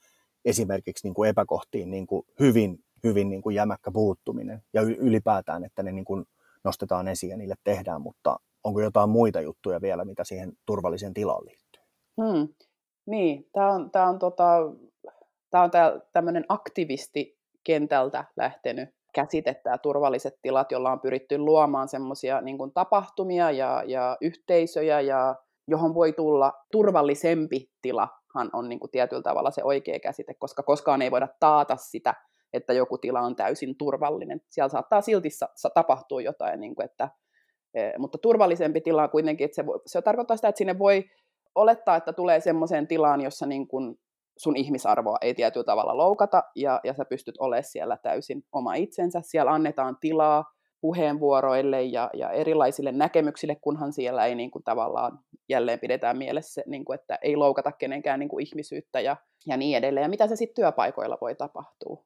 [0.44, 5.82] esimerkiksi niin kuin epäkohtiin niin kuin hyvin, hyvin niin kuin jämäkkä puuttuminen ja ylipäätään, että
[5.82, 6.24] ne niin kuin
[6.64, 11.44] nostetaan esiin ja niille tehdään, mutta onko jotain muita juttuja vielä, mitä siihen turvalliseen tilaan
[11.44, 11.82] liittyy?
[12.22, 12.48] Hmm.
[13.08, 14.44] Niin, tämä on, tää on, tota,
[15.50, 22.40] tää on tää, tämmöinen aktivisti kentältä lähtenyt käsitettä turvalliset tilat, joilla on pyritty luomaan semmoisia
[22.40, 25.34] niin tapahtumia ja, ja yhteisöjä, ja,
[25.68, 31.02] johon voi tulla turvallisempi tilahan on niin kuin tietyllä tavalla se oikea käsite, koska koskaan
[31.02, 32.14] ei voida taata sitä,
[32.52, 34.40] että joku tila on täysin turvallinen.
[34.48, 37.08] Siellä saattaa silti sa- tapahtua jotain, niin kuin että,
[37.74, 41.04] e, mutta turvallisempi tila on kuitenkin, että se, voi, se tarkoittaa sitä, että sinne voi
[41.54, 43.94] olettaa, että tulee semmoiseen tilaan, jossa niin kuin
[44.38, 49.20] sun ihmisarvoa ei tietyllä tavalla loukata ja, ja sä pystyt olemaan siellä täysin oma itsensä.
[49.22, 50.44] Siellä annetaan tilaa
[50.80, 56.84] puheenvuoroille ja, ja erilaisille näkemyksille, kunhan siellä ei niin kuin, tavallaan jälleen pidetään mielessä, niin
[56.84, 60.02] kuin, että ei loukata kenenkään niin kuin, ihmisyyttä ja, ja niin edelleen.
[60.02, 62.04] Ja mitä se sitten työpaikoilla voi tapahtua?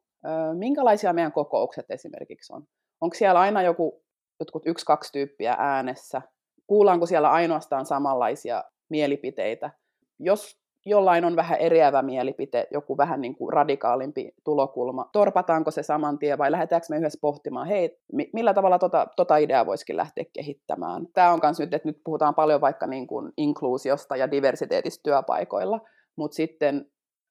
[0.59, 2.63] Minkälaisia meidän kokoukset esimerkiksi on?
[3.01, 4.03] Onko siellä aina joku,
[4.41, 6.23] jotkut yksi, kaksi tyyppiä äänessä?
[6.67, 9.71] Kuullaanko siellä ainoastaan samanlaisia mielipiteitä?
[10.19, 15.09] Jos jollain on vähän eriävä mielipite, joku vähän niin kuin radikaalimpi tulokulma.
[15.13, 17.99] Torpataanko se saman tien vai lähdetäänkö me yhdessä pohtimaan, hei,
[18.33, 21.07] millä tavalla tota, tota ideaa voisikin lähteä kehittämään.
[21.15, 25.81] Tämä on myös nyt, että nyt puhutaan paljon vaikka niin kuin inkluusiosta ja diversiteetistä työpaikoilla,
[26.17, 26.87] mutta sitten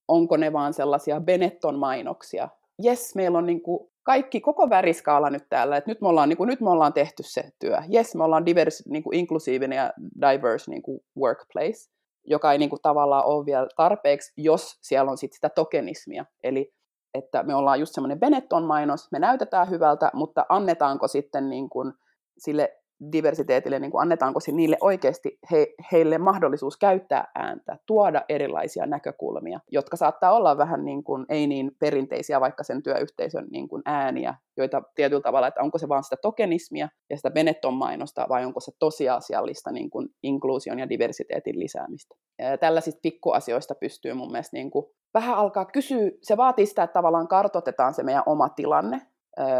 [0.07, 2.49] onko ne vaan sellaisia Benetton-mainoksia.
[2.83, 6.37] Jes, meillä on niin kuin kaikki, koko väriskaala nyt täällä, että nyt me ollaan, niin
[6.37, 7.77] kuin, nyt me ollaan tehty se työ.
[7.87, 11.91] Jes, me ollaan divers, niin kuin inklusiivinen ja diverse niin kuin workplace
[12.27, 16.25] joka ei niin kuin tavallaan ole vielä tarpeeksi, jos siellä on sit sitä tokenismia.
[16.43, 16.73] Eli
[17.13, 21.93] että me ollaan just semmoinen Benetton-mainos, me näytetään hyvältä, mutta annetaanko sitten niin kuin
[22.37, 22.80] sille
[23.11, 29.97] diversiteetille, niin kuin annetaanko niille oikeasti he, heille mahdollisuus käyttää ääntä, tuoda erilaisia näkökulmia, jotka
[29.97, 34.83] saattaa olla vähän niin kuin, ei niin perinteisiä vaikka sen työyhteisön niin kuin ääniä, joita
[34.95, 38.71] tietyllä tavalla, että onko se vaan sitä tokenismia ja sitä Benetton mainosta vai onko se
[38.79, 42.15] tosiasiallista niin kuin inkluusion ja diversiteetin lisäämistä.
[42.39, 46.93] Ja tällaisista pikkuasioista pystyy mun mielestä niin kuin vähän alkaa kysyä, se vaatii sitä, että
[46.93, 49.01] tavallaan kartotetaan se meidän oma tilanne,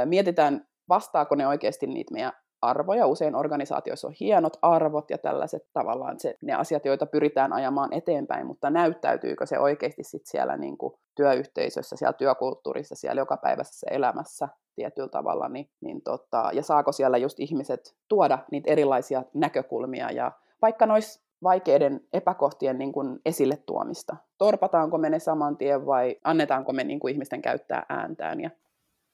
[0.06, 3.08] mietitään vastaako ne oikeasti niitä meidän arvoja.
[3.08, 8.48] Usein organisaatioissa on hienot arvot ja tällaiset tavallaan se, ne asiat, joita pyritään ajamaan eteenpäin,
[8.48, 15.10] mutta näyttäytyykö se oikeasti sit siellä niin kuin työyhteisössä, siellä työkulttuurissa, siellä jokapäiväisessä elämässä tietyllä
[15.10, 20.86] tavalla, niin, niin tota, ja saako siellä just ihmiset tuoda niitä erilaisia näkökulmia ja vaikka
[20.86, 24.16] nois vaikeiden epäkohtien niin kuin esille tuomista.
[24.38, 28.50] Torpataanko me ne saman tien vai annetaanko me niin kuin ihmisten käyttää ääntään ja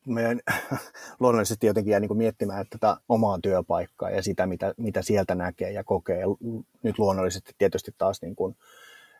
[0.07, 0.39] meidän
[1.19, 5.71] luonnollisesti jotenkin jää niin kuin miettimään tätä omaa työpaikkaa ja sitä, mitä, mitä sieltä näkee
[5.71, 6.23] ja kokee.
[6.83, 8.55] Nyt luonnollisesti tietysti taas niin kuin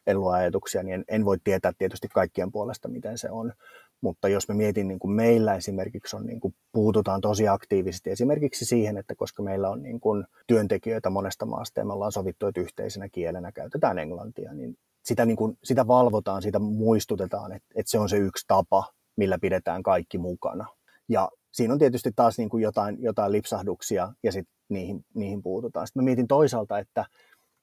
[0.07, 3.53] en luo ajatuksia, niin en, en voi tietää tietysti kaikkien puolesta, miten se on.
[4.01, 8.65] Mutta jos me mietin, niin kuin meillä esimerkiksi on, niin kuin puututaan tosi aktiivisesti esimerkiksi
[8.65, 12.61] siihen, että koska meillä on niin kuin työntekijöitä monesta maasta ja me ollaan sovittu, että
[12.61, 17.99] yhteisenä kielenä käytetään englantia, niin sitä, niin kuin, sitä valvotaan, sitä muistutetaan, että, että se
[17.99, 20.76] on se yksi tapa, millä pidetään kaikki mukana.
[21.09, 25.87] Ja siinä on tietysti taas niin kuin jotain, jotain lipsahduksia ja sitten niihin, niihin puututaan.
[25.87, 27.05] Sitten mä mietin toisaalta, että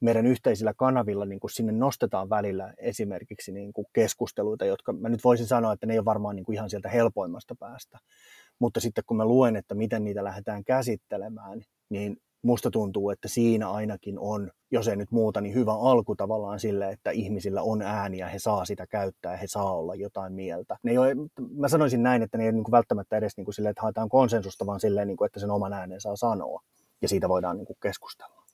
[0.00, 5.24] meidän yhteisillä kanavilla niin kuin sinne nostetaan välillä esimerkiksi niin kuin keskusteluita, jotka mä nyt
[5.24, 7.98] voisin sanoa, että ne ei ole varmaan niin kuin ihan sieltä helpoimmasta päästä.
[8.58, 13.70] Mutta sitten kun mä luen, että miten niitä lähdetään käsittelemään, niin musta tuntuu, että siinä
[13.70, 18.28] ainakin on, jos ei nyt muuta, niin hyvä alku tavallaan sille, että ihmisillä on ääniä,
[18.28, 20.76] he saa sitä käyttää, he saa olla jotain mieltä.
[20.82, 21.14] Ne ei ole,
[21.56, 24.08] mä sanoisin näin, että ne ei niin kuin välttämättä edes niin kuin sille, että haetaan
[24.08, 26.60] konsensusta, vaan silleen, niin kuin, että sen oman äänen saa sanoa.
[27.02, 28.44] Ja siitä voidaan niin kuin keskustella.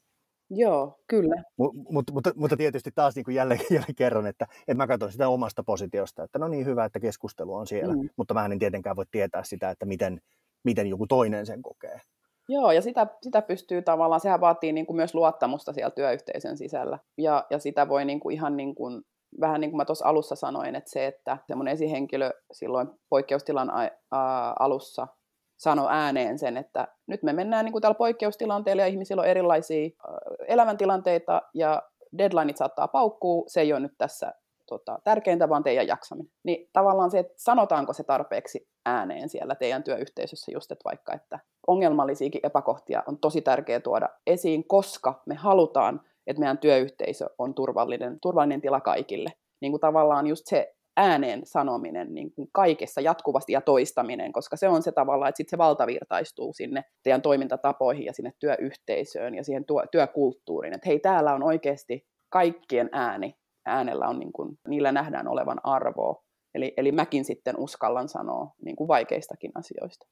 [0.51, 1.37] Joo, kyllä.
[1.37, 5.13] M- mutta, mutta, mutta tietysti taas niin kuin jälleen, jälleen kerron, että, että mä katson
[5.13, 8.09] sitä omasta positiosta, että no niin hyvä, että keskustelu on siellä, mm.
[8.17, 10.21] mutta mä en tietenkään voi tietää sitä, että miten,
[10.65, 12.01] miten joku toinen sen kokee.
[12.51, 16.99] Joo, ja sitä, sitä pystyy tavallaan, sehän vaatii niin kuin myös luottamusta siellä työyhteisön sisällä.
[17.19, 19.03] Ja, ja sitä voi niin kuin ihan niin kuin,
[19.41, 23.71] vähän niin kuin mä tuossa alussa sanoin, että se, että se mun esihenkilö silloin poikkeustilan
[23.71, 25.07] a, a, alussa
[25.59, 29.91] sanoi ääneen sen, että nyt me mennään niin kuin tällä poikkeustilanteella ja ihmisillä on erilaisia
[30.49, 31.83] elämäntilanteita ja
[32.19, 34.33] deadlineit saattaa paukkuu, se ei ole nyt tässä
[34.71, 36.33] tota, tärkeintä, vaan teidän jaksaminen.
[36.45, 41.39] Niin tavallaan se, että sanotaanko se tarpeeksi ääneen siellä teidän työyhteisössä just, että vaikka, että
[41.67, 48.21] ongelmallisiakin epäkohtia on tosi tärkeää tuoda esiin, koska me halutaan, että meidän työyhteisö on turvallinen,
[48.21, 49.33] turvallinen tila kaikille.
[49.61, 54.69] Niin kuin tavallaan just se ääneen sanominen niin kuin kaikessa jatkuvasti ja toistaminen, koska se
[54.69, 59.65] on se tavalla, että sitten se valtavirtaistuu sinne teidän toimintatapoihin ja sinne työyhteisöön ja siihen
[59.91, 63.35] työkulttuuriin, että hei, täällä on oikeasti kaikkien ääni,
[63.71, 66.23] äänellä on niin kuin, niillä nähdään olevan arvoa.
[66.55, 70.07] Eli, eli mäkin sitten uskallan sanoa niin kuin vaikeistakin asioista.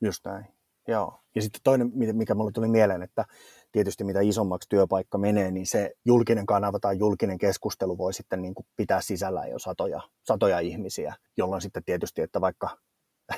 [0.00, 0.46] Just näin.
[0.88, 1.20] Joo.
[1.34, 3.24] Ja sitten toinen, mikä mulle tuli mieleen, että
[3.72, 8.54] tietysti mitä isommaksi työpaikka menee, niin se julkinen kanava tai julkinen keskustelu voi sitten niin
[8.54, 12.78] kuin pitää sisällään jo satoja, satoja ihmisiä, jolloin sitten tietysti, että vaikka,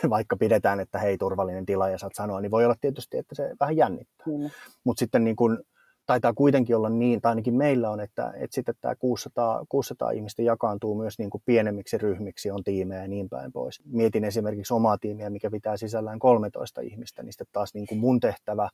[0.11, 3.55] vaikka pidetään, että hei turvallinen tila ja saat sanoa, niin voi olla tietysti, että se
[3.61, 4.27] vähän jännittää.
[4.27, 4.51] Mm.
[4.85, 5.59] Mutta sitten niin kuin,
[6.07, 10.43] taitaa kuitenkin olla niin, tai ainakin meillä on, että, että sitten tämä 600, 600 ihmistä
[10.43, 13.83] jakaantuu myös niin kuin pienemmiksi ryhmiksi, on tiimejä ja niin päin pois.
[13.85, 18.21] Mietin esimerkiksi omaa tiimiä, mikä pitää sisällään 13 ihmistä, niin sitten taas niin kuin mun
[18.21, 18.69] tehtävä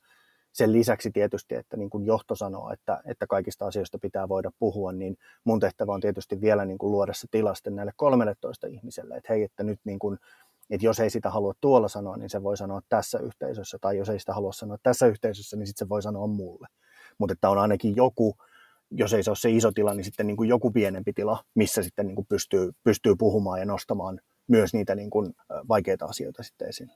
[0.53, 4.91] sen lisäksi tietysti, että niin kuin johto sanoo, että, että kaikista asioista pitää voida puhua,
[4.91, 9.33] niin mun tehtävä on tietysti vielä niin kuin luoda se tilaste näille 13 ihmiselle, että
[9.33, 10.17] hei, että nyt niin kuin,
[10.69, 14.09] että jos ei sitä halua tuolla sanoa, niin se voi sanoa tässä yhteisössä, tai jos
[14.09, 16.67] ei sitä halua sanoa tässä yhteisössä, niin sitten se voi sanoa mulle
[17.17, 18.35] mutta että on ainakin joku,
[18.91, 21.83] jos ei se ole se iso tila, niin sitten niin kuin joku pienempi tila, missä
[21.83, 25.33] sitten niin kuin pystyy, pystyy puhumaan ja nostamaan myös niitä niin kuin
[25.69, 26.93] vaikeita asioita sitten esille.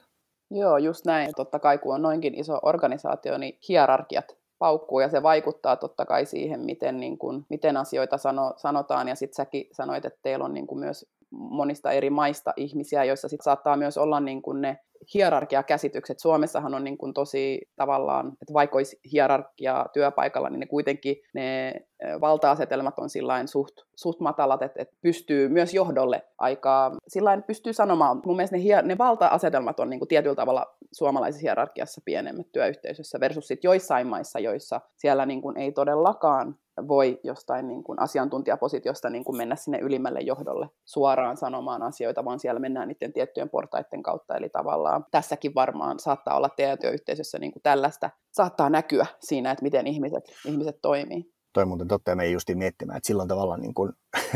[0.52, 1.32] Joo, just näin.
[1.36, 6.26] Totta kai kun on noinkin iso organisaatio, niin hierarkiat paukkuu ja se vaikuttaa totta kai
[6.26, 9.08] siihen, miten, niin kuin, miten asioita sano, sanotaan.
[9.08, 13.28] Ja sitten säkin sanoit, että teillä on niin kuin myös monista eri maista ihmisiä, joissa
[13.28, 14.80] sit saattaa myös olla niin kuin ne
[15.14, 16.20] hierarkiakäsitykset.
[16.20, 21.74] Suomessahan on niin kuin tosi tavallaan, että vaikka olisi hierarkia työpaikalla, niin ne kuitenkin ne
[22.22, 23.10] valta-asetelmat on
[23.46, 28.82] suht, suht matalat, että, että pystyy myös johdolle aikaa, sillain pystyy sanomaan, mun mielestä ne,
[28.82, 34.40] ne valta-asetelmat on niin kuin tietyllä tavalla suomalaisessa hierarkiassa pienemmät työyhteisössä versus sit joissain maissa,
[34.40, 36.56] joissa siellä niin kuin ei todellakaan
[36.88, 42.40] voi jostain niin kuin asiantuntijapositiosta niin kuin mennä sinne ylimmälle johdolle suoraan sanomaan asioita, vaan
[42.40, 44.36] siellä mennään niiden tiettyjen portaiden kautta.
[44.36, 49.64] Eli tavallaan tässäkin varmaan saattaa olla teidän työyhteisössä niin kuin tällaista, saattaa näkyä siinä, että
[49.64, 53.62] miten ihmiset, ihmiset toimii toi muuten totta, ja me ei justi miettimään, että silloin tavallaan
[53.62, 53.94] niin kuin,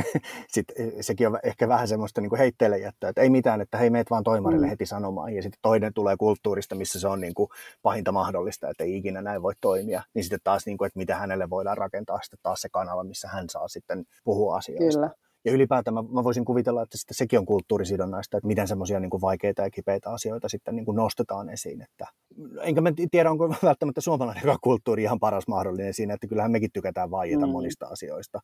[0.54, 0.66] sit,
[1.02, 4.10] sekin on ehkä vähän semmoista niin kuin heitteille jättöä, että ei mitään, että hei meet
[4.10, 4.70] vaan toimarille mm.
[4.70, 7.50] heti sanomaan, ja sitten toinen tulee kulttuurista, missä se on niin kuin
[7.82, 11.18] pahinta mahdollista, että ei ikinä näin voi toimia, niin sitten taas, niin kuin, että miten
[11.18, 15.00] hänelle voidaan rakentaa sitten taas se kanava, missä hän saa sitten puhua asioista.
[15.00, 15.10] Kyllä.
[15.46, 19.22] Ja ylipäätään mä, mä voisin kuvitella, että sitten sekin on kulttuurisidonnaista, että miten semmoisia niin
[19.22, 21.82] vaikeita ja kipeitä asioita sitten niin kuin nostetaan esiin.
[21.82, 22.06] Että,
[22.62, 27.12] enkä mä tiedä, onko välttämättä suomalainen kulttuuri ihan paras mahdollinen siinä, että kyllähän mekin tykätään
[27.12, 27.52] vaieta mm.
[27.52, 28.40] monista asioista.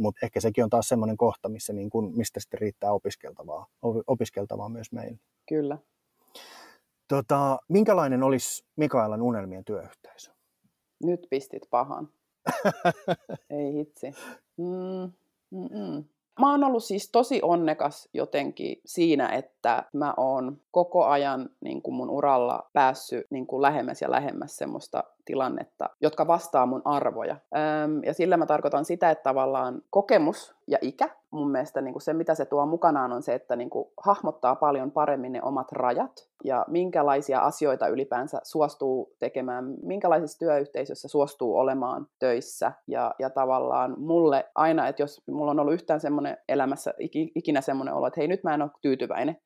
[0.00, 3.66] Mutta ehkä sekin on taas semmoinen kohta, missä niin kuin, mistä sitten riittää opiskeltavaa,
[4.06, 5.18] opiskeltavaa myös meille.
[5.48, 5.78] Kyllä.
[7.08, 10.32] Tota, minkälainen olisi Mikaelan unelmien työyhteisö?
[11.04, 12.08] Nyt pistit pahan.
[13.50, 14.06] Ei hitsi.
[14.56, 15.12] Mm,
[15.50, 16.04] mm-mm.
[16.40, 21.94] Mä oon ollut siis tosi onnekas jotenkin siinä, että mä oon koko ajan niin kuin
[21.94, 27.36] mun uralla päässyt niin kuin lähemmäs ja lähemmäs semmoista tilannetta, jotka vastaa mun arvoja.
[27.56, 32.02] Öm, ja sillä mä tarkoitan sitä, että tavallaan kokemus ja ikä, mun mielestä niin kuin
[32.02, 35.72] se, mitä se tuo mukanaan, on se, että niin kuin hahmottaa paljon paremmin ne omat
[35.72, 42.72] rajat ja minkälaisia asioita ylipäänsä suostuu tekemään, minkälaisessa työyhteisössä suostuu olemaan töissä.
[42.86, 46.94] Ja, ja tavallaan mulle aina, että jos mulla on ollut yhtään semmoinen elämässä,
[47.34, 49.36] ikinä semmoinen olo, että hei nyt mä en ole tyytyväinen,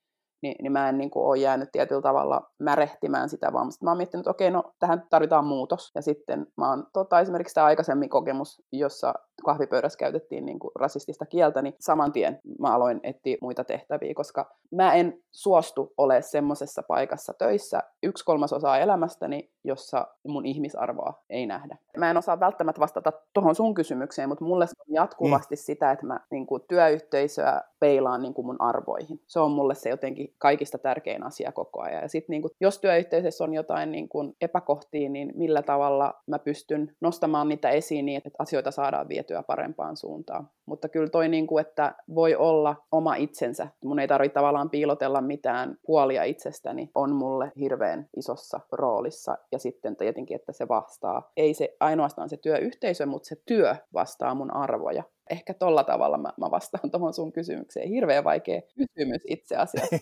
[0.46, 3.96] niin, niin mä en niin kuin, ole jäänyt tietyllä tavalla märehtimään sitä, vaan mä oon
[3.96, 5.90] miettinyt, että okei, no tähän tarvitaan muutos.
[5.94, 9.14] Ja sitten mä oon tota, esimerkiksi tämä aikaisemmin kokemus, jossa
[9.44, 14.56] kahvipöydässä käytettiin niin kuin rasistista kieltä, niin saman tien mä aloin etsiä muita tehtäviä, koska
[14.70, 21.76] mä en suostu ole semmoisessa paikassa töissä yksi kolmasosaa elämästäni, jossa mun ihmisarvoa ei nähdä.
[21.96, 25.58] Mä en osaa välttämättä vastata tuohon sun kysymykseen, mutta mulle se on jatkuvasti mm.
[25.58, 29.20] sitä, että mä niin kuin, työyhteisöä peilaan niin kuin mun arvoihin.
[29.26, 32.02] Se on mulle se jotenkin kaikista tärkein asia koko ajan.
[32.02, 36.38] Ja sitten niin kuin, jos työyhteisössä on jotain niin kuin, epäkohtia, niin millä tavalla mä
[36.38, 40.50] pystyn nostamaan niitä esiin niin, että asioita saadaan vietyä parempaan suuntaan.
[40.66, 43.68] Mutta kyllä toi, niin kuin, että voi olla oma itsensä.
[43.84, 49.38] Mun ei tarvitse tavallaan piilotella mitään puolia itsestäni, on mulle hirveän isossa roolissa.
[49.52, 51.32] Ja sitten tietenkin, että se vastaa.
[51.36, 55.02] Ei se ainoastaan se työyhteisö, mutta se työ vastaa mun arvoja.
[55.30, 57.88] Ehkä tolla tavalla mä, mä vastaan tuohon sun kysymykseen.
[57.88, 59.96] Hirveän vaikea kysymys itse asiassa.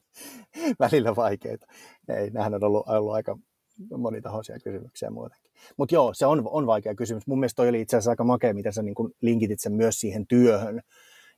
[0.80, 1.66] Välillä vaikeita.
[2.08, 3.38] Ei, nämähän on ollut, ollut aika
[3.98, 5.49] monitahoisia kysymyksiä muutenkin.
[5.76, 7.26] Mutta joo, se on, on vaikea kysymys.
[7.26, 10.00] Mun mielestä toi oli itse asiassa aika makea, miten sä niin kun linkitit sen myös
[10.00, 10.80] siihen työhön.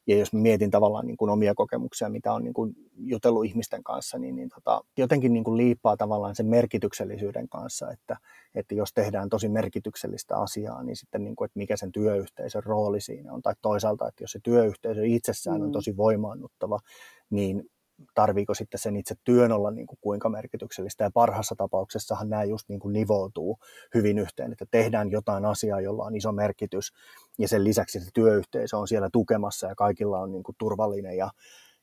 [0.07, 4.19] Ja jos mietin tavallaan niin kuin omia kokemuksia, mitä on niin kuin jutellut ihmisten kanssa,
[4.19, 8.17] niin, niin tota, jotenkin niin kuin liippaa tavallaan sen merkityksellisyyden kanssa, että,
[8.55, 13.01] että jos tehdään tosi merkityksellistä asiaa, niin sitten niin kuin, että mikä sen työyhteisön rooli
[13.01, 13.43] siinä on.
[13.43, 15.65] Tai toisaalta, että jos se työyhteisö itsessään mm.
[15.67, 16.79] on tosi voimaannuttava,
[17.31, 17.65] niin
[18.15, 21.05] tarviiko sitten sen itse työn olla niin kuin kuinka merkityksellistä.
[21.05, 23.59] Ja parhaassa tapauksessahan nämä just niin kuin nivoutuu
[23.95, 26.93] hyvin yhteen, että tehdään jotain asiaa, jolla on iso merkitys,
[27.39, 31.31] ja sen lisäksi se työyhteisö on siellä tukemassa, ja kaikilla on niin kuin turvallinen ja,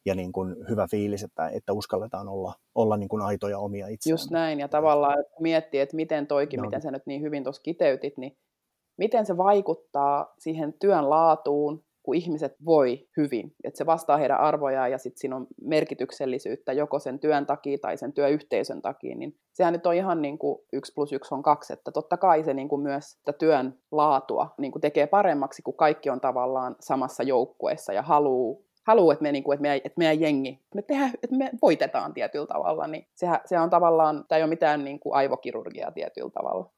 [0.05, 4.13] ja niin kuin hyvä fiilis, että, että uskalletaan olla, olla niin kuin aitoja omia itseään.
[4.13, 6.65] Just näin, ja tavallaan miettii, että miten toikin, no.
[6.65, 8.37] miten sä nyt niin hyvin tuossa kiteytit, niin
[8.97, 14.91] miten se vaikuttaa siihen työn laatuun, kun ihmiset voi hyvin, että se vastaa heidän arvojaan
[14.91, 19.73] ja sitten siinä on merkityksellisyyttä joko sen työn takia tai sen työyhteisön takia, niin sehän
[19.73, 22.69] nyt on ihan niin kuin yksi plus yksi on kaksi, että totta kai se niin
[22.69, 27.93] kuin myös sitä työn laatua niin kuin tekee paremmaksi, kun kaikki on tavallaan samassa joukkueessa
[27.93, 31.35] ja haluaa haluaa, että, me, niin kuin, että, meidän, että meidän jengi, me tehdään, että
[31.35, 35.15] me voitetaan tietyllä tavalla, niin sehän, se on tavallaan, tämä ei ole mitään niin kuin
[35.15, 36.71] aivokirurgiaa tietyllä tavalla.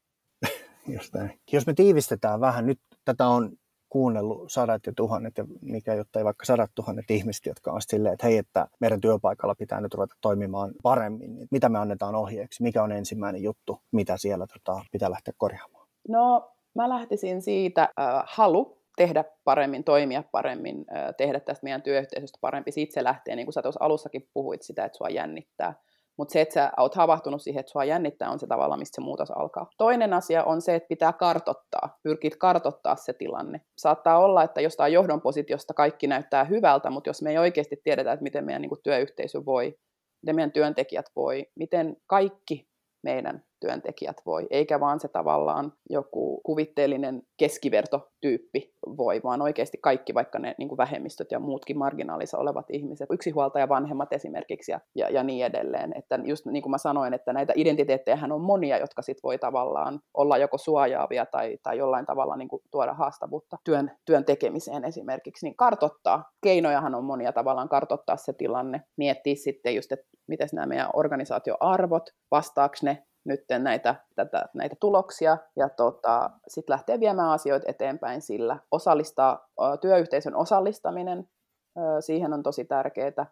[0.96, 1.40] Just näin.
[1.52, 3.52] Jos me tiivistetään vähän, nyt tätä on
[3.92, 8.14] kuunnellut sadat ja tuhannet, ja mikä jotta ei vaikka sadat tuhannet ihmiset, jotka on silleen,
[8.14, 11.36] että hei, että meidän työpaikalla pitää nyt ruveta toimimaan paremmin.
[11.36, 12.64] Niin mitä me annetaan ohjeeksi?
[12.64, 15.88] Mikä on ensimmäinen juttu, mitä siellä tota, pitää lähteä korjaamaan?
[16.08, 22.38] No, mä lähtisin siitä äh, halu tehdä paremmin, toimia paremmin, äh, tehdä tästä meidän työyhteisöstä
[22.42, 22.72] parempi.
[22.72, 25.74] Siitä se lähtee, niin kuin sä tuossa alussakin puhuit sitä, että sua jännittää
[26.18, 29.02] mutta se, että sä oot havahtunut siihen, että sua jännittää, on se tavalla, mistä se
[29.02, 29.70] muutos alkaa.
[29.78, 33.62] Toinen asia on se, että pitää kartottaa, pyrkit kartottaa se tilanne.
[33.78, 38.12] Saattaa olla, että jostain johdon positiosta kaikki näyttää hyvältä, mutta jos me ei oikeasti tiedetä,
[38.12, 39.78] että miten meidän niin kuin, työyhteisö voi,
[40.22, 42.68] miten meidän työntekijät voi, miten kaikki
[43.04, 50.40] meidän työntekijät voi, eikä vaan se tavallaan joku kuvitteellinen keskivertotyyppi voi, vaan oikeasti kaikki, vaikka
[50.40, 55.24] ne niin kuin vähemmistöt ja muutkin marginaalissa olevat ihmiset, yksinhuoltaja vanhemmat esimerkiksi ja, ja, ja
[55.24, 55.94] niin edelleen.
[55.96, 60.00] Että just niin kuin mä sanoin, että näitä identiteettejä on monia, jotka sit voi tavallaan
[60.14, 65.46] olla joko suojaavia tai, tai jollain tavalla niin kuin tuoda haastavuutta työn, työn tekemiseen esimerkiksi,
[65.46, 66.30] niin kartottaa.
[66.44, 72.10] Keinojahan on monia tavallaan kartottaa se tilanne, miettiä sitten just, että miten nämä meidän organisaatioarvot,
[72.32, 78.58] vastaako ne nyt näitä, tätä, näitä tuloksia ja tota, sitten lähtee viemään asioita eteenpäin sillä.
[78.72, 79.48] Osallistaa,
[79.82, 81.30] työyhteisön osallistaminen,
[82.00, 83.26] siihen on tosi tärkeää.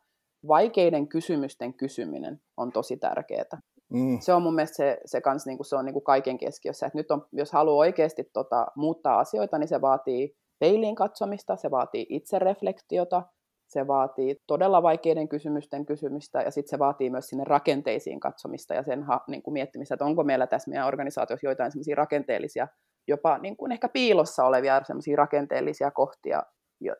[0.47, 3.61] Vaikeiden kysymysten kysyminen on tosi tärkeää.
[3.93, 4.19] Mm.
[4.19, 6.85] Se on mun mielestä se, se, kans, niin kuin, se on niin kuin kaiken keskiössä.
[6.85, 11.71] Et nyt on, jos haluaa oikeasti tota, muuttaa asioita, niin se vaatii peiliin katsomista, se
[11.71, 13.23] vaatii itsereflektiota,
[13.69, 18.83] se vaatii todella vaikeiden kysymysten kysymistä ja sitten se vaatii myös sinne rakenteisiin katsomista ja
[18.83, 22.67] sen ha, niin kuin miettimistä, että onko meillä tässä meidän organisaatiossa joitain semmoisia rakenteellisia,
[23.07, 26.43] jopa niin kuin ehkä piilossa olevia semmoisia rakenteellisia kohtia,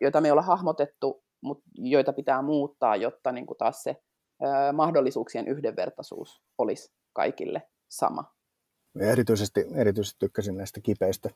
[0.01, 3.95] joita me ei olla hahmotettu, mutta joita pitää muuttaa, jotta niin kuin taas se
[4.43, 8.38] ö, mahdollisuuksien yhdenvertaisuus olisi kaikille sama.
[8.99, 11.29] Erityisesti, erityisesti tykkäsin näistä kipeistä,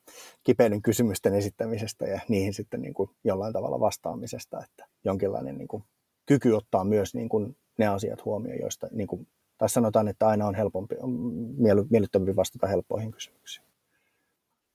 [0.43, 5.83] kipeiden kysymysten esittämisestä ja niihin sitten niin kuin jollain tavalla vastaamisesta, että jonkinlainen niin kuin
[6.25, 9.27] kyky ottaa myös niin kuin ne asiat huomioon, joista niin kuin,
[9.57, 11.11] tai sanotaan, että aina on helpompi, on
[11.89, 13.65] miellyttävämpi vastata helppoihin kysymyksiin.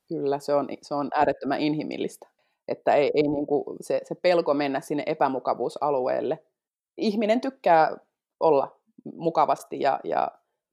[0.09, 2.29] Kyllä, se on, se on äärettömän inhimillistä,
[2.69, 6.39] että ei, ei niin kuin se, se pelko mennä sinne epämukavuusalueelle.
[6.97, 7.97] Ihminen tykkää
[8.41, 10.29] olla mukavasti ja, ja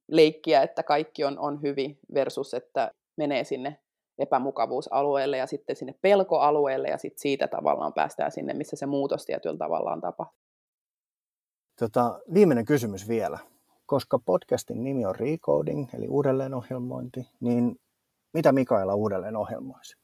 [0.08, 3.78] leikkiä, että kaikki on, on hyvin versus, että menee sinne
[4.18, 9.58] epämukavuusalueelle ja sitten sinne pelkoalueelle ja sitten siitä tavallaan päästään sinne, missä se muutos tietyllä
[9.58, 10.46] tavallaan tapahtuu.
[11.78, 13.38] Tota, viimeinen kysymys vielä.
[13.86, 17.80] Koska podcastin nimi on Recoding, eli uudelleenohjelmointi, niin
[18.34, 19.96] mitä Mikaela uudelleen ohjelmoisi?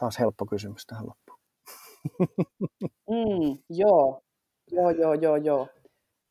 [0.00, 1.38] Taas helppo kysymys tähän loppuun.
[3.10, 4.20] Mm, joo,
[4.70, 5.68] joo, joo, joo, joo.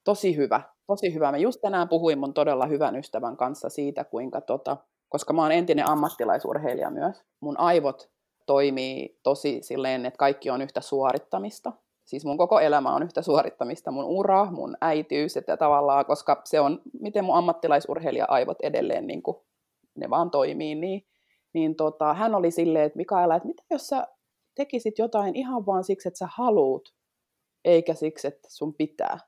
[0.04, 1.32] Tosi hyvä, tosi hyvä.
[1.32, 4.78] Mä just tänään puhuin mun todella hyvän ystävän kanssa siitä, kuinka tota,
[5.10, 8.10] koska mä oon entinen ammattilaisurheilija myös, mun aivot
[8.46, 11.74] toimii tosi silleen, että kaikki on yhtä suorittamista.
[12.06, 16.60] Siis mun koko elämä on yhtä suorittamista, mun ura, mun äitiys, että tavallaan, koska se
[16.60, 19.38] on, miten mun ammattilaisurheilija-aivot edelleen, niin kuin,
[19.96, 21.08] ne vaan toimii niin.
[21.54, 24.08] Niin tota, hän oli silleen, että Mikaela, että mitä jos sä
[24.56, 26.94] tekisit jotain ihan vaan siksi, että sä haluut,
[27.66, 29.20] eikä siksi, että sun pitää.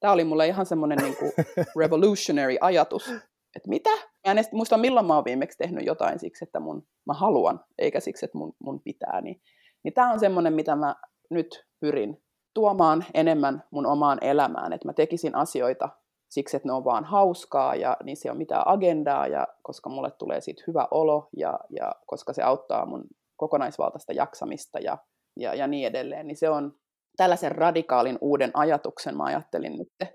[0.00, 1.32] Tämä oli mulle ihan semmoinen niin kuin
[1.80, 3.08] revolutionary ajatus,
[3.56, 3.90] että mitä?
[3.90, 7.60] Mä en edes muista, milloin mä oon viimeksi tehnyt jotain siksi, että mun, mä haluan,
[7.78, 9.20] eikä siksi, että mun, mun pitää.
[9.20, 9.42] Niin,
[9.82, 10.96] niin tämä on semmoinen, mitä mä
[11.30, 12.22] nyt pyrin
[12.54, 15.88] tuomaan enemmän mun omaan elämään, että mä tekisin asioita
[16.28, 20.10] siksi, että ne on vaan hauskaa ja niissä ei ole mitään agendaa, ja koska mulle
[20.10, 23.04] tulee siitä hyvä olo ja, ja koska se auttaa mun
[23.36, 24.98] kokonaisvaltaista jaksamista ja,
[25.36, 26.74] ja, ja niin edelleen, niin se on
[27.18, 30.12] tällaisen radikaalin uuden ajatuksen mä ajattelin nyt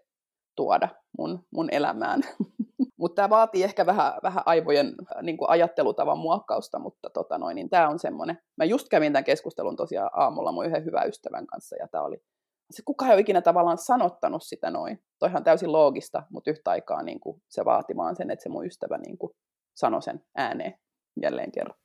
[0.56, 2.22] tuoda mun, mun elämään.
[2.99, 7.56] mutta tämä vaatii ehkä vähän, vähän aivojen äh, niin kuin ajattelutavan muokkausta, mutta tota noin,
[7.56, 8.38] niin tämä on semmoinen.
[8.58, 12.18] Mä just kävin tämän keskustelun tosiaan aamulla mun yhden hyvän ystävän kanssa, ja tämä oli,
[12.72, 15.04] se kukaan ei ole ikinä tavallaan sanottanut sitä noin.
[15.20, 18.66] Toihan täysin loogista, mutta yhtä aikaa niin kuin se vaati vaan sen, että se mun
[18.66, 19.34] ystävä niin kuin
[19.76, 20.74] sanoi sen ääneen
[21.22, 21.78] jälleen kerran.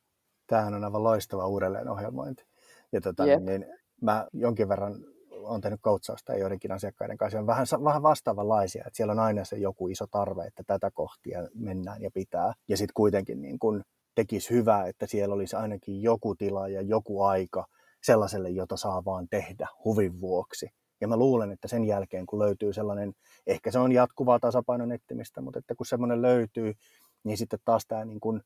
[0.47, 2.45] Tämähän on aivan loistava uudelleenohjelmointi.
[2.93, 3.41] Ja tota, yep.
[3.43, 3.66] niin,
[4.01, 9.12] mä jonkin verran on tehnyt koutsausta joidenkin asiakkaiden kanssa, on vähän, vähän vastaavanlaisia, että siellä
[9.12, 12.53] on aina se joku iso tarve, että tätä kohtia mennään ja pitää.
[12.68, 13.84] Ja sitten kuitenkin niin kun
[14.14, 17.66] tekisi hyvää, että siellä olisi ainakin joku tila ja joku aika
[18.03, 20.68] sellaiselle, jota saa vaan tehdä huvin vuoksi.
[21.01, 23.12] Ja mä luulen, että sen jälkeen, kun löytyy sellainen,
[23.46, 26.74] ehkä se on jatkuvaa tasapainon etsimistä, mutta että kun semmoinen löytyy,
[27.24, 28.42] niin sitten taas tämä niin kuin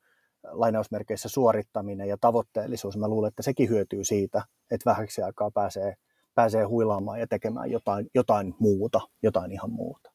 [0.51, 5.95] lainausmerkeissä suorittaminen ja tavoitteellisuus, mä luulen, että sekin hyötyy siitä, että vähäksi aikaa pääsee
[6.35, 10.13] pääsee huilaamaan ja tekemään jotain, jotain muuta, jotain ihan muuta.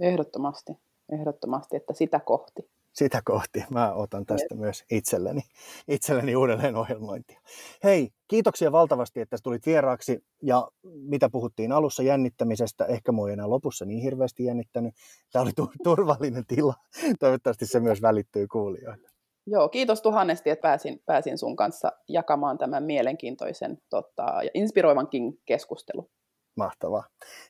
[0.00, 0.72] Ehdottomasti,
[1.12, 2.70] ehdottomasti, että sitä kohti.
[2.92, 3.64] Sitä kohti.
[3.70, 5.40] Mä otan tästä myös itselleni,
[5.88, 7.40] itselleni uudelleen ohjelmointia.
[7.84, 10.24] Hei, kiitoksia valtavasti, että tulit vieraaksi.
[10.42, 14.94] Ja mitä puhuttiin alussa jännittämisestä, ehkä mua ei enää lopussa niin hirveästi jännittänyt.
[15.32, 15.50] Tämä oli
[15.84, 16.74] turvallinen tila.
[17.20, 19.08] Toivottavasti se myös välittyy kuulijoille.
[19.46, 26.08] Joo, kiitos tuhannesti, että pääsin, pääsin sun kanssa jakamaan tämän mielenkiintoisen tota, ja inspiroivankin keskustelun.
[26.56, 27.04] Mahtavaa.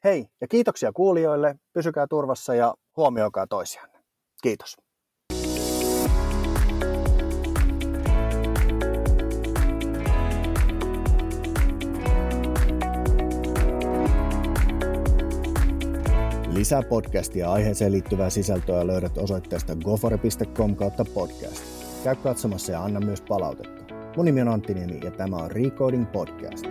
[0.04, 1.54] Hei, ja kiitoksia kuulijoille.
[1.72, 3.98] Pysykää turvassa ja huomioikaa toisianne.
[4.42, 4.76] Kiitos.
[16.54, 21.81] Lisää podcastia aiheeseen liittyvää sisältöä löydät osoitteesta gofore.com kautta podcast.
[22.04, 23.94] Käy katsomassa ja anna myös palautetta.
[24.16, 26.66] Mun nimi on Antti Niemi ja tämä on Recoding Podcast.